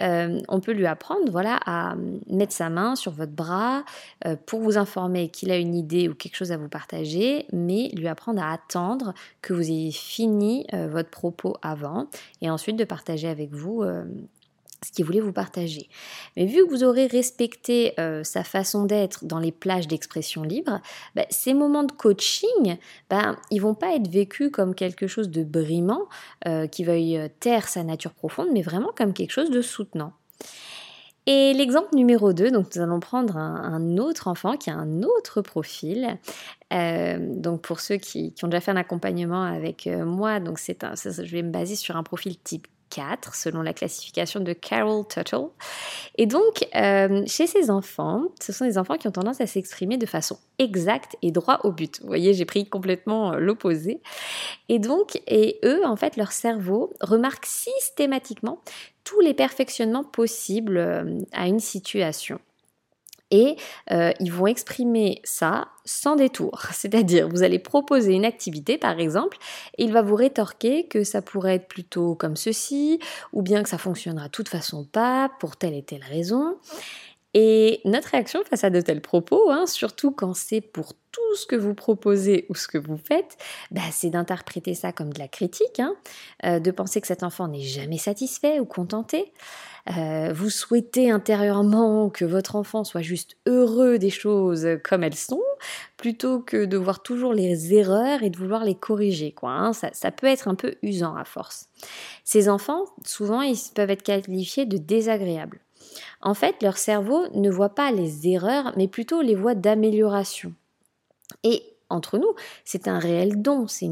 euh, 0.00 0.40
on 0.48 0.58
peut 0.60 0.72
lui 0.72 0.86
apprendre 0.86 1.30
voilà, 1.30 1.60
à 1.64 1.94
mettre 2.28 2.52
sa 2.52 2.68
main 2.68 2.96
sur 2.96 3.12
votre 3.12 3.32
bras 3.32 3.84
euh, 4.26 4.34
pour 4.46 4.60
vous 4.60 4.78
informer 4.78 5.28
qu'il 5.28 5.52
a 5.52 5.56
une 5.56 5.76
idée 5.76 6.08
ou 6.08 6.14
quelque 6.14 6.36
chose 6.36 6.50
à 6.50 6.56
vous 6.56 6.68
partager, 6.68 7.46
mais 7.52 7.88
lui 7.94 8.08
apprendre 8.08 8.42
à 8.42 8.52
attendre 8.52 9.14
que 9.42 9.52
vous 9.52 9.70
ayez 9.70 9.92
fini 9.92 10.66
votre 10.72 11.10
propos 11.10 11.56
avant 11.62 12.08
et 12.42 12.50
ensuite 12.50 12.76
de 12.76 12.84
partager 12.84 13.28
avec 13.28 13.52
vous 13.52 13.84
ce 14.84 14.92
qu'il 14.92 15.04
voulait 15.04 15.20
vous 15.20 15.32
partager. 15.32 15.88
Mais 16.36 16.46
vu 16.46 16.64
que 16.64 16.70
vous 16.70 16.84
aurez 16.84 17.06
respecté 17.06 17.94
euh, 17.98 18.22
sa 18.24 18.44
façon 18.44 18.84
d'être 18.84 19.24
dans 19.24 19.38
les 19.38 19.52
plages 19.52 19.88
d'expression 19.88 20.42
libre, 20.42 20.80
bah, 21.14 21.24
ces 21.30 21.54
moments 21.54 21.84
de 21.84 21.92
coaching, 21.92 22.76
bah, 23.08 23.36
ils 23.50 23.60
vont 23.60 23.74
pas 23.74 23.94
être 23.94 24.08
vécus 24.08 24.50
comme 24.50 24.74
quelque 24.74 25.06
chose 25.06 25.30
de 25.30 25.42
brimant, 25.42 26.08
euh, 26.46 26.66
qui 26.66 26.84
veuille 26.84 27.16
euh, 27.16 27.28
taire 27.40 27.68
sa 27.68 27.82
nature 27.82 28.12
profonde, 28.12 28.48
mais 28.52 28.62
vraiment 28.62 28.90
comme 28.96 29.12
quelque 29.12 29.32
chose 29.32 29.50
de 29.50 29.62
soutenant. 29.62 30.12
Et 31.28 31.54
l'exemple 31.54 31.88
numéro 31.96 32.32
2, 32.32 32.52
donc 32.52 32.76
nous 32.76 32.82
allons 32.82 33.00
prendre 33.00 33.36
un, 33.36 33.98
autre 33.98 34.28
enfant 34.28 34.56
qui 34.56 34.70
a 34.70 34.76
un 34.76 35.02
autre 35.02 35.42
profil. 35.42 36.18
donc 36.70 37.62
pour 37.62 37.80
ceux 37.80 37.96
qui, 37.96 38.32
ont 38.44 38.46
déjà 38.46 38.60
fait 38.60 38.70
un 38.70 38.76
accompagnement 38.76 39.42
avec 39.42 39.88
moi, 39.88 40.38
donc 40.38 40.60
c'est 40.60 40.78
je 40.84 41.32
vais 41.32 41.42
me 41.42 41.50
baser 41.50 41.74
sur 41.74 41.96
un 41.96 42.04
profil 42.04 42.38
type 42.38 42.68
4 42.90 43.34
selon 43.34 43.62
la 43.62 43.72
classification 43.72 44.40
de 44.40 44.52
Carol 44.52 45.06
Tuttle. 45.06 45.48
Et 46.16 46.26
donc, 46.26 46.66
euh, 46.74 47.22
chez 47.26 47.46
ces 47.46 47.70
enfants, 47.70 48.22
ce 48.40 48.52
sont 48.52 48.64
des 48.64 48.78
enfants 48.78 48.96
qui 48.96 49.08
ont 49.08 49.12
tendance 49.12 49.40
à 49.40 49.46
s'exprimer 49.46 49.96
de 49.96 50.06
façon 50.06 50.38
exacte 50.58 51.16
et 51.22 51.30
droit 51.30 51.60
au 51.64 51.72
but. 51.72 52.00
Vous 52.00 52.06
voyez, 52.06 52.34
j'ai 52.34 52.44
pris 52.44 52.68
complètement 52.68 53.32
euh, 53.32 53.38
l'opposé. 53.38 54.00
Et 54.68 54.78
donc, 54.78 55.20
et 55.26 55.58
eux, 55.64 55.84
en 55.84 55.96
fait, 55.96 56.16
leur 56.16 56.32
cerveau 56.32 56.92
remarque 57.00 57.46
systématiquement 57.46 58.60
tous 59.04 59.20
les 59.20 59.34
perfectionnements 59.34 60.04
possibles 60.04 60.76
euh, 60.76 61.20
à 61.32 61.46
une 61.46 61.60
situation 61.60 62.40
et 63.30 63.56
euh, 63.90 64.12
ils 64.20 64.32
vont 64.32 64.46
exprimer 64.46 65.20
ça 65.24 65.68
sans 65.84 66.16
détour. 66.16 66.62
C'est-à-dire, 66.72 67.28
vous 67.28 67.42
allez 67.42 67.58
proposer 67.58 68.12
une 68.12 68.24
activité, 68.24 68.78
par 68.78 68.98
exemple, 68.98 69.38
et 69.78 69.84
il 69.84 69.92
va 69.92 70.02
vous 70.02 70.14
rétorquer 70.14 70.86
que 70.86 71.04
ça 71.04 71.22
pourrait 71.22 71.56
être 71.56 71.68
plutôt 71.68 72.14
comme 72.14 72.36
ceci, 72.36 72.98
ou 73.32 73.42
bien 73.42 73.62
que 73.62 73.68
ça 73.68 73.78
fonctionnera 73.78 74.26
de 74.26 74.32
toute 74.32 74.48
façon 74.48 74.84
pas, 74.84 75.30
pour 75.40 75.56
telle 75.56 75.74
et 75.74 75.82
telle 75.82 76.04
raison. 76.04 76.56
Et 77.38 77.82
notre 77.84 78.08
réaction 78.08 78.42
face 78.48 78.64
à 78.64 78.70
de 78.70 78.80
tels 78.80 79.02
propos, 79.02 79.50
hein, 79.50 79.66
surtout 79.66 80.10
quand 80.10 80.32
c'est 80.32 80.62
pour 80.62 80.94
tout 81.12 81.36
ce 81.36 81.44
que 81.44 81.54
vous 81.54 81.74
proposez 81.74 82.46
ou 82.48 82.54
ce 82.54 82.66
que 82.66 82.78
vous 82.78 82.96
faites, 82.96 83.36
bah, 83.70 83.82
c'est 83.92 84.08
d'interpréter 84.08 84.72
ça 84.72 84.90
comme 84.90 85.12
de 85.12 85.18
la 85.18 85.28
critique, 85.28 85.78
hein, 85.78 85.96
euh, 86.46 86.60
de 86.60 86.70
penser 86.70 86.98
que 87.02 87.06
cet 87.06 87.22
enfant 87.22 87.46
n'est 87.48 87.60
jamais 87.60 87.98
satisfait 87.98 88.58
ou 88.58 88.64
contenté. 88.64 89.34
Euh, 89.94 90.32
vous 90.32 90.48
souhaitez 90.48 91.10
intérieurement 91.10 92.08
que 92.08 92.24
votre 92.24 92.56
enfant 92.56 92.84
soit 92.84 93.02
juste 93.02 93.36
heureux 93.44 93.98
des 93.98 94.08
choses 94.08 94.66
comme 94.82 95.04
elles 95.04 95.14
sont, 95.14 95.42
plutôt 95.98 96.40
que 96.40 96.64
de 96.64 96.78
voir 96.78 97.02
toujours 97.02 97.34
les 97.34 97.74
erreurs 97.74 98.22
et 98.22 98.30
de 98.30 98.38
vouloir 98.38 98.64
les 98.64 98.74
corriger. 98.74 99.34
Hein. 99.42 99.72
ça 99.74 100.10
peut 100.10 100.26
être 100.26 100.48
un 100.48 100.54
peu 100.54 100.76
usant 100.82 101.14
à 101.14 101.26
force. 101.26 101.68
Ces 102.24 102.48
enfants, 102.48 102.86
souvent, 103.04 103.42
ils 103.42 103.58
peuvent 103.74 103.90
être 103.90 104.02
qualifiés 104.02 104.64
de 104.64 104.78
désagréables. 104.78 105.60
En 106.20 106.34
fait, 106.34 106.62
leur 106.62 106.76
cerveau 106.76 107.26
ne 107.34 107.50
voit 107.50 107.74
pas 107.74 107.90
les 107.90 108.28
erreurs, 108.28 108.72
mais 108.76 108.88
plutôt 108.88 109.22
les 109.22 109.34
voies 109.34 109.54
d'amélioration. 109.54 110.54
Et 111.42 111.62
entre 111.88 112.18
nous, 112.18 112.34
c'est 112.64 112.88
un 112.88 112.98
réel 112.98 113.40
don, 113.40 113.66
c'est 113.66 113.88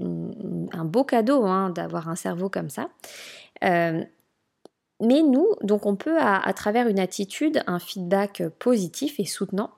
un 0.00 0.84
beau 0.84 1.04
cadeau 1.04 1.44
hein, 1.44 1.70
d'avoir 1.70 2.08
un 2.08 2.16
cerveau 2.16 2.48
comme 2.48 2.70
ça. 2.70 2.88
Euh, 3.64 4.04
mais 5.00 5.22
nous, 5.22 5.48
donc 5.62 5.86
on 5.86 5.96
peut, 5.96 6.18
à, 6.20 6.52
travers 6.52 6.88
une 6.88 6.98
attitude, 6.98 7.62
un 7.66 7.78
feedback 7.78 8.42
positif 8.58 9.20
et 9.20 9.24
soutenant, 9.24 9.70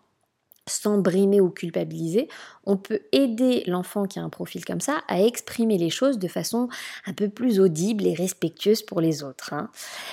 sans 0.71 0.99
brimer 0.99 1.41
ou 1.41 1.51
culpabiliser, 1.51 2.29
on 2.65 2.77
peut 2.77 3.01
aider 3.13 3.63
l'enfant 3.67 4.07
qui 4.07 4.19
a 4.19 4.23
un 4.23 4.29
profil 4.29 4.65
comme 4.65 4.81
ça 4.81 5.03
à 5.09 5.23
exprimer 5.23 5.79
les 5.79 5.91
choses 5.91 6.19
de 6.19 6.29
façon 6.29 6.69
un 7.07 7.13
peu 7.13 7.29
plus 7.29 7.61
audible 7.61 8.07
et 8.07 8.15
respectueuse 8.15 8.83
pour 8.83 9.01
les 9.01 9.23
autres. 9.23 9.53
Hein. 9.53 9.71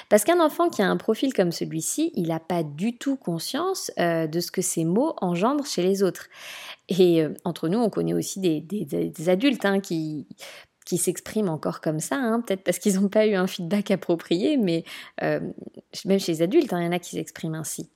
Parce 0.10 0.24
qu'un 0.24 0.40
enfant 0.40 0.70
qui 0.70 0.82
a 0.82 0.90
un 0.90 0.98
profil 0.98 1.34
comme 1.34 1.52
celui-ci, 1.52 2.12
il 2.16 2.30
n'a 2.30 2.40
pas 2.40 2.64
du 2.64 2.98
tout 2.98 3.16
conscience 3.16 3.92
euh, 4.00 4.28
de 4.28 4.40
ce 4.40 4.52
que 4.52 4.62
ces 4.62 4.86
mots 4.86 5.14
engendrent 5.22 5.66
chez 5.66 5.84
les 5.84 6.04
autres. 6.04 6.28
Et 6.90 7.22
euh, 7.22 7.34
entre 7.44 7.68
nous, 7.68 7.80
on 7.80 7.90
connaît 7.90 8.14
aussi 8.14 8.40
des, 8.40 9.30
adultes 9.30 9.66
hein, 9.66 9.80
qui 9.80 10.28
qui 10.86 10.98
s'expriment 10.98 11.50
encore 11.50 11.82
comme 11.82 12.00
ça, 12.00 12.16
hein, 12.16 12.40
peut-être 12.40 12.64
parce 12.64 12.80
qu'ils 12.80 12.96
n'ont 12.96 13.10
pas 13.10 13.28
eu 13.28 13.36
un 13.36 13.46
feedback 13.46 13.92
approprié, 13.92 14.56
mais 14.56 14.86
euh, 15.22 15.42
même 16.06 16.18
chez 16.18 16.32
les 16.32 16.42
adultes, 16.42 16.70
il 16.72 16.82
y 16.82 16.88
en 16.88 16.94
a 16.94 17.00
qui 17.00 17.18
s'expriment 17.18 17.56
ainsi. 17.56 17.90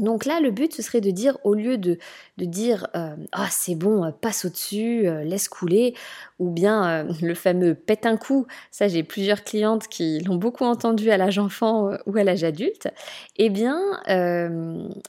Donc 0.00 0.24
là, 0.24 0.40
le 0.40 0.50
but, 0.50 0.74
ce 0.74 0.82
serait 0.82 1.02
de 1.02 1.10
dire, 1.10 1.36
au 1.44 1.54
lieu 1.54 1.76
de, 1.76 1.98
dire 2.38 2.88
euh, 2.96 3.14
Ah, 3.32 3.48
c'est 3.50 3.74
bon, 3.74 4.02
euh, 4.04 4.10
passe 4.10 4.46
au-dessus, 4.46 5.06
euh, 5.06 5.22
laisse 5.24 5.48
couler, 5.48 5.94
ou 6.38 6.50
bien 6.50 7.04
le 7.22 7.34
fameux 7.34 7.74
pète 7.74 8.06
un 8.06 8.16
coup, 8.16 8.46
ça 8.70 8.88
j'ai 8.88 9.02
plusieurs 9.02 9.44
clientes 9.44 9.88
qui 9.88 10.20
l'ont 10.20 10.36
beaucoup 10.36 10.64
entendu 10.64 11.10
à 11.10 11.18
l'âge 11.18 11.38
enfant 11.38 11.90
ou 12.06 12.16
à 12.16 12.24
l'âge 12.24 12.44
adulte, 12.44 12.88
eh 13.36 13.50
bien, 13.50 13.78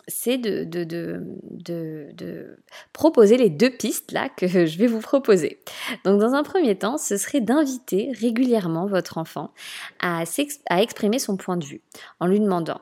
c'est 0.08 0.38
de, 0.38 0.68
proposer 2.92 3.38
les 3.38 3.50
deux 3.50 3.70
pistes 3.70 4.12
là 4.12 4.28
que 4.28 4.48
je 4.66 4.78
vais 4.78 4.88
vous 4.88 5.00
proposer. 5.00 5.60
Donc, 6.04 6.20
dans 6.20 6.34
un 6.34 6.44
premier 6.44 6.76
temps, 6.78 6.98
ce 6.98 7.16
serait 7.16 7.42
d'inviter 7.42 8.12
régulièrement 8.20 8.88
votre 8.88 9.18
enfant 9.18 9.52
à 10.02 10.24
exprimer 10.82 11.20
son 11.20 11.38
point 11.38 11.56
de 11.56 11.66
vue 11.66 11.82
en 12.20 12.28
lui 12.28 12.42
demandant 12.42 12.82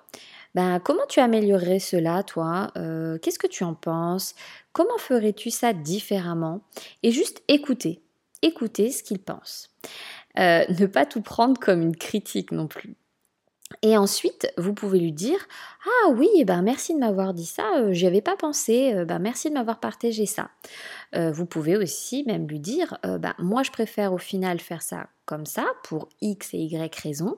ben, 0.55 0.79
comment 0.79 1.05
tu 1.07 1.19
améliorerais 1.19 1.79
cela, 1.79 2.23
toi? 2.23 2.71
Euh, 2.77 3.17
Qu'est-ce 3.19 3.39
que 3.39 3.47
tu 3.47 3.63
en 3.63 3.73
penses? 3.75 4.35
Comment 4.73 4.97
ferais-tu 4.97 5.51
ça 5.51 5.73
différemment? 5.73 6.61
Et 7.03 7.11
juste 7.11 7.43
écouter, 7.47 8.01
écouter 8.41 8.91
ce 8.91 9.03
qu'il 9.03 9.19
pense. 9.19 9.69
Euh, 10.37 10.65
ne 10.67 10.85
pas 10.85 11.05
tout 11.05 11.21
prendre 11.21 11.59
comme 11.59 11.81
une 11.81 11.95
critique 11.95 12.51
non 12.51 12.67
plus. 12.67 12.95
Et 13.83 13.95
ensuite, 13.97 14.51
vous 14.57 14.73
pouvez 14.73 14.99
lui 14.99 15.11
dire 15.11 15.47
Ah 15.85 16.09
oui, 16.09 16.27
eh 16.37 16.45
ben 16.45 16.63
merci 16.63 16.95
de 16.95 16.99
m'avoir 16.99 17.35
dit 17.35 17.45
ça, 17.45 17.77
euh, 17.77 17.93
j'y 17.93 18.07
avais 18.07 18.21
pas 18.21 18.35
pensé, 18.35 19.05
ben 19.05 19.19
merci 19.19 19.49
de 19.49 19.53
m'avoir 19.53 19.79
partagé 19.79 20.25
ça. 20.25 20.49
Euh, 21.15 21.31
vous 21.31 21.45
pouvez 21.45 21.77
aussi 21.77 22.23
même 22.25 22.47
lui 22.47 22.59
dire 22.59 22.97
ben, 23.03 23.33
Moi 23.39 23.63
je 23.63 23.71
préfère 23.71 24.13
au 24.13 24.17
final 24.17 24.59
faire 24.59 24.81
ça 24.81 25.07
comme 25.25 25.45
ça 25.45 25.65
pour 25.83 26.09
X 26.21 26.55
et 26.55 26.57
Y 26.57 26.95
raisons, 26.95 27.37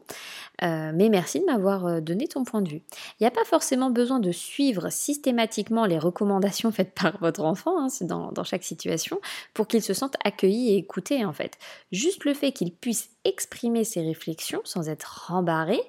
mais 0.61 1.09
merci 1.09 1.41
de 1.41 1.45
m'avoir 1.45 2.01
donné 2.01 2.25
ton 2.25 2.45
point 2.45 2.61
de 2.61 2.69
vue. 2.69 2.81
Il 3.19 3.23
n'y 3.23 3.27
a 3.27 3.31
pas 3.31 3.43
forcément 3.43 3.89
besoin 3.89 4.21
de 4.21 4.31
suivre 4.31 4.89
systématiquement 4.89 5.85
les 5.85 5.99
recommandations 5.99 6.71
faites 6.71 6.93
par 6.93 7.17
votre 7.19 7.41
enfant 7.41 7.77
hein, 7.77 7.87
dans, 8.03 8.31
dans 8.31 8.45
chaque 8.45 8.63
situation 8.63 9.19
pour 9.53 9.67
qu'il 9.67 9.81
se 9.81 9.93
sente 9.93 10.15
accueilli 10.23 10.69
et 10.69 10.77
écouté 10.77 11.25
en 11.25 11.33
fait. 11.33 11.57
Juste 11.91 12.23
le 12.23 12.33
fait 12.33 12.53
qu'il 12.53 12.73
puisse 12.73 13.09
exprimer 13.25 13.83
ses 13.83 14.01
réflexions 14.01 14.61
sans 14.63 14.87
être 14.87 15.25
rembarré 15.27 15.81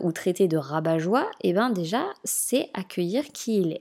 ou 0.00 0.12
traité 0.12 0.46
de 0.46 0.56
rabat-joie, 0.56 1.28
et 1.40 1.48
eh 1.48 1.52
ben 1.52 1.70
déjà 1.70 2.04
c'est 2.22 2.70
accueillir 2.72 3.24
qui 3.32 3.58
il 3.58 3.72
est. 3.72 3.80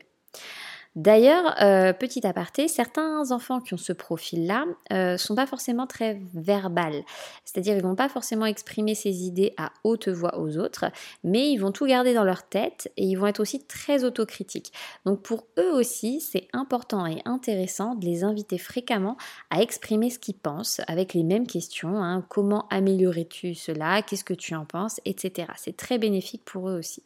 D'ailleurs, 0.97 1.55
euh, 1.61 1.93
petit 1.93 2.27
aparté, 2.27 2.67
certains 2.67 3.31
enfants 3.31 3.61
qui 3.61 3.73
ont 3.73 3.77
ce 3.77 3.93
profil-là 3.93 4.65
euh, 4.91 5.15
sont 5.15 5.35
pas 5.35 5.47
forcément 5.47 5.87
très 5.87 6.19
verbales, 6.33 7.03
c'est-à-dire 7.45 7.77
ils 7.77 7.81
vont 7.81 7.95
pas 7.95 8.09
forcément 8.09 8.45
exprimer 8.45 8.93
ces 8.93 9.23
idées 9.23 9.53
à 9.55 9.71
haute 9.85 10.09
voix 10.09 10.37
aux 10.37 10.57
autres, 10.57 10.85
mais 11.23 11.49
ils 11.49 11.57
vont 11.57 11.71
tout 11.71 11.85
garder 11.85 12.13
dans 12.13 12.25
leur 12.25 12.43
tête 12.43 12.91
et 12.97 13.05
ils 13.05 13.15
vont 13.15 13.27
être 13.27 13.39
aussi 13.39 13.63
très 13.63 14.03
autocritiques. 14.03 14.73
Donc 15.05 15.21
pour 15.21 15.45
eux 15.57 15.71
aussi, 15.71 16.19
c'est 16.19 16.49
important 16.51 17.05
et 17.07 17.21
intéressant 17.23 17.95
de 17.95 18.03
les 18.03 18.25
inviter 18.25 18.57
fréquemment 18.57 19.15
à 19.49 19.61
exprimer 19.61 20.09
ce 20.09 20.19
qu'ils 20.19 20.35
pensent 20.35 20.81
avec 20.87 21.13
les 21.13 21.23
mêmes 21.23 21.47
questions. 21.47 22.03
Hein. 22.03 22.25
comment 22.27 22.67
améliorerais-tu 22.67 23.55
cela 23.55 24.01
Qu'est-ce 24.01 24.25
que 24.25 24.33
tu 24.33 24.55
en 24.55 24.65
penses 24.65 24.99
Etc. 25.05 25.47
C'est 25.55 25.77
très 25.77 25.97
bénéfique 25.97 26.43
pour 26.43 26.67
eux 26.67 26.77
aussi. 26.77 27.01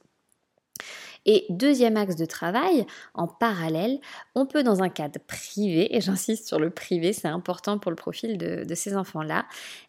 Et 1.26 1.46
deuxième 1.50 1.98
axe 1.98 2.16
de 2.16 2.26
travail, 2.26 2.86
en 3.14 3.28
parallèle, 3.28 4.00
on 4.36 4.46
peut 4.46 4.64
dans 4.64 4.84
un 4.84 4.90
cadre 4.90 5.20
privé, 5.28 5.96
et 5.96 6.02
j'insiste 6.02 6.48
sur 6.48 6.60
le 6.60 6.70
privé, 6.70 7.14
c'est 7.14 7.28
important 7.28 7.80
pour 7.80 7.92
le 7.92 7.96
profil 7.96 8.38
de, 8.38 8.76
ces 8.76 8.96
enfants-là, 8.96 9.46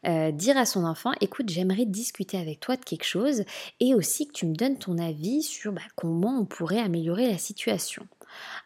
euh, 0.06 0.30
dire 0.30 0.56
à 0.56 0.64
son 0.64 0.84
enfant, 0.84 1.12
écoute, 1.20 1.48
j'aimerais 1.48 1.84
discuter 1.84 2.38
avec 2.38 2.60
toi 2.60 2.76
de 2.76 2.84
quelque 2.84 3.04
chose 3.04 3.44
et 3.80 3.94
aussi 3.94 4.28
que 4.28 4.32
tu 4.32 4.46
me 4.46 4.54
donnes 4.54 4.78
ton 4.78 4.98
avis 4.98 5.42
sur 5.42 5.72
bah, 5.72 5.82
comment 5.96 6.38
on 6.40 6.44
pourrait 6.44 6.80
améliorer 6.80 7.28
la 7.28 7.38
situation. 7.38 8.06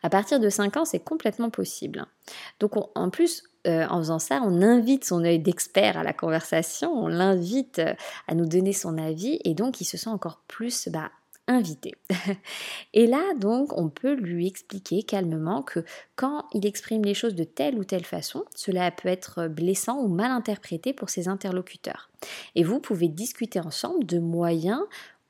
À 0.02 0.10
partir 0.10 0.40
de 0.40 0.48
5 0.48 0.76
ans, 0.76 0.84
c'est 0.84 1.00
complètement 1.00 1.50
possible. 1.50 2.06
Donc 2.58 2.72
en 2.76 3.10
plus, 3.10 3.44
euh, 3.66 3.86
en 3.88 3.98
faisant 3.98 4.18
ça, 4.18 4.40
on 4.44 4.62
invite 4.62 5.04
son 5.04 5.24
œil 5.24 5.38
d'expert 5.38 5.98
à 5.98 6.02
la 6.02 6.12
conversation, 6.12 6.92
on 6.92 7.08
l'invite 7.08 7.78
euh, 7.78 7.94
à 8.26 8.34
nous 8.34 8.46
donner 8.46 8.72
son 8.72 8.96
avis 8.96 9.38
et 9.44 9.54
donc 9.54 9.80
il 9.80 9.84
se 9.84 9.96
sent 9.96 10.08
encore 10.08 10.42
plus 10.48 10.88
bah, 10.88 11.10
Et 12.94 13.06
là, 13.06 13.22
donc, 13.38 13.76
on 13.76 13.88
peut 13.88 14.14
lui 14.14 14.46
expliquer 14.46 15.02
calmement 15.02 15.62
que 15.62 15.84
quand 16.16 16.44
il 16.54 16.66
exprime 16.66 17.04
les 17.04 17.14
choses 17.14 17.34
de 17.34 17.44
telle 17.44 17.78
ou 17.78 17.84
telle 17.84 18.04
façon, 18.04 18.44
cela 18.54 18.90
peut 18.90 19.08
être 19.08 19.48
blessant 19.48 19.98
ou 20.00 20.08
mal 20.08 20.30
interprété 20.30 20.92
pour 20.92 21.10
ses 21.10 21.28
interlocuteurs. 21.28 22.10
Et 22.54 22.62
vous 22.62 22.80
pouvez 22.80 23.08
discuter 23.08 23.60
ensemble 23.60 24.06
de 24.06 24.18
moyens 24.18 24.82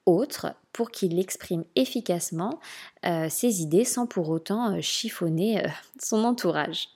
autres 0.06 0.54
pour 0.72 0.90
qu'il 0.90 1.18
exprime 1.18 1.64
efficacement 1.76 2.60
euh, 3.06 3.28
ses 3.28 3.62
idées 3.62 3.84
sans 3.84 4.06
pour 4.06 4.28
autant 4.28 4.72
euh, 4.72 4.80
chiffonner 4.80 5.64
euh, 5.64 5.68
son 6.00 6.24
entourage. 6.24 6.88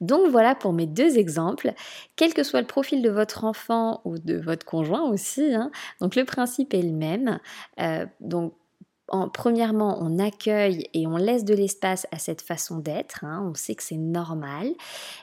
Donc 0.00 0.28
voilà 0.28 0.54
pour 0.54 0.72
mes 0.72 0.86
deux 0.86 1.18
exemples, 1.18 1.72
quel 2.16 2.34
que 2.34 2.42
soit 2.42 2.60
le 2.60 2.66
profil 2.66 3.02
de 3.02 3.10
votre 3.10 3.44
enfant 3.44 4.00
ou 4.04 4.18
de 4.18 4.36
votre 4.36 4.66
conjoint 4.66 5.02
aussi. 5.02 5.54
Hein. 5.54 5.70
donc 6.00 6.16
le 6.16 6.24
principe 6.24 6.74
est 6.74 6.82
le 6.82 6.92
même. 6.92 7.38
Euh, 7.80 8.06
donc 8.20 8.54
en, 9.08 9.28
premièrement, 9.28 9.98
on 10.00 10.18
accueille 10.18 10.88
et 10.94 11.06
on 11.06 11.16
laisse 11.16 11.44
de 11.44 11.54
l'espace 11.54 12.06
à 12.10 12.18
cette 12.18 12.40
façon 12.40 12.78
d'être. 12.78 13.24
Hein. 13.24 13.46
on 13.50 13.54
sait 13.54 13.74
que 13.74 13.82
c'est 13.82 13.96
normal. 13.96 14.72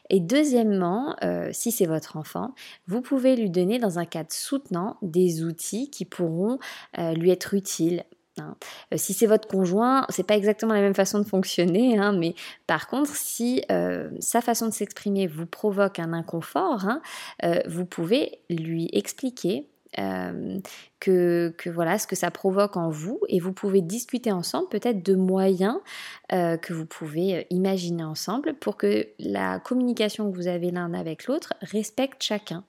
Et 0.09 0.19
deuxièmement, 0.19 1.15
euh, 1.23 1.49
si 1.51 1.71
c'est 1.71 1.87
votre 1.87 2.17
enfant, 2.17 2.53
vous 2.87 3.01
pouvez 3.01 3.35
lui 3.35 3.49
donner 3.49 3.79
dans 3.79 3.97
un 3.97 4.05
cadre 4.05 4.31
soutenant 4.31 4.97
des 5.01 5.43
outils 5.43 5.89
qui 5.89 6.05
pourront 6.05 6.59
euh, 6.99 7.13
lui 7.13 7.31
être 7.31 7.53
utiles 7.53 8.03
Hein. 8.39 8.55
Euh, 8.93 8.97
si 8.97 9.13
c'est 9.13 9.25
votre 9.25 9.47
conjoint, 9.47 10.05
c'est 10.09 10.25
pas 10.25 10.35
exactement 10.35 10.73
la 10.73 10.81
même 10.81 10.95
façon 10.95 11.19
de 11.19 11.25
fonctionner, 11.25 11.97
hein, 11.97 12.13
mais 12.13 12.33
par 12.67 12.87
contre, 12.87 13.13
si 13.13 13.63
euh, 13.71 14.09
sa 14.19 14.41
façon 14.41 14.67
de 14.67 14.71
s'exprimer 14.71 15.27
vous 15.27 15.45
provoque 15.45 15.99
un 15.99 16.13
inconfort, 16.13 16.85
hein, 16.85 17.01
euh, 17.43 17.61
vous 17.67 17.85
pouvez 17.85 18.39
lui 18.49 18.89
expliquer 18.93 19.67
que, 21.01 21.53
voilà 21.65 21.97
ce 21.97 22.07
que 22.07 22.15
ça 22.15 22.31
provoque 22.31 22.77
en 22.77 22.89
vous 22.89 23.19
et 23.27 23.39
vous 23.39 23.51
pouvez 23.51 23.81
discuter 23.81 24.31
ensemble 24.31 24.69
peut-être 24.69 25.03
de 25.03 25.15
moyens 25.15 25.77
euh, 26.31 26.57
que 26.57 26.73
vous 26.73 26.85
pouvez 26.85 27.35
euh, 27.35 27.43
imaginer 27.49 28.03
ensemble 28.03 28.53
pour 28.53 28.77
que 28.77 29.07
la 29.19 29.59
communication 29.59 30.31
que 30.31 30.35
vous 30.35 30.47
avez 30.47 30.71
l'un 30.71 30.93
avec 30.93 31.25
l'autre 31.25 31.53
respecte 31.61 32.23
chacun. 32.23 32.63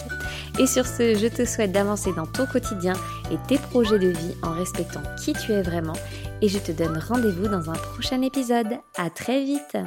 Et 0.60 0.67
sur 0.67 0.86
ce, 0.86 1.15
je 1.15 1.28
te 1.28 1.45
souhaite 1.45 1.71
d'avancer 1.71 2.13
dans 2.13 2.28
ton 2.28 2.45
quotidien 2.45 2.93
et 3.32 3.38
tes 3.47 3.58
projets 3.58 3.99
de 3.99 4.10
vie 4.10 4.36
en 4.43 4.52
respectant 4.52 5.02
qui 5.23 5.34
tu 5.34 5.52
es 5.52 5.62
vraiment. 5.62 5.93
Et 6.41 6.47
je 6.47 6.60
te 6.60 6.71
donne 6.71 6.97
rendez-vous 6.97 7.47
dans 7.47 7.69
un 7.69 7.73
prochain 7.73 8.21
épisode. 8.21 8.78
À 8.97 9.10
très 9.10 9.43
vite! 9.43 9.78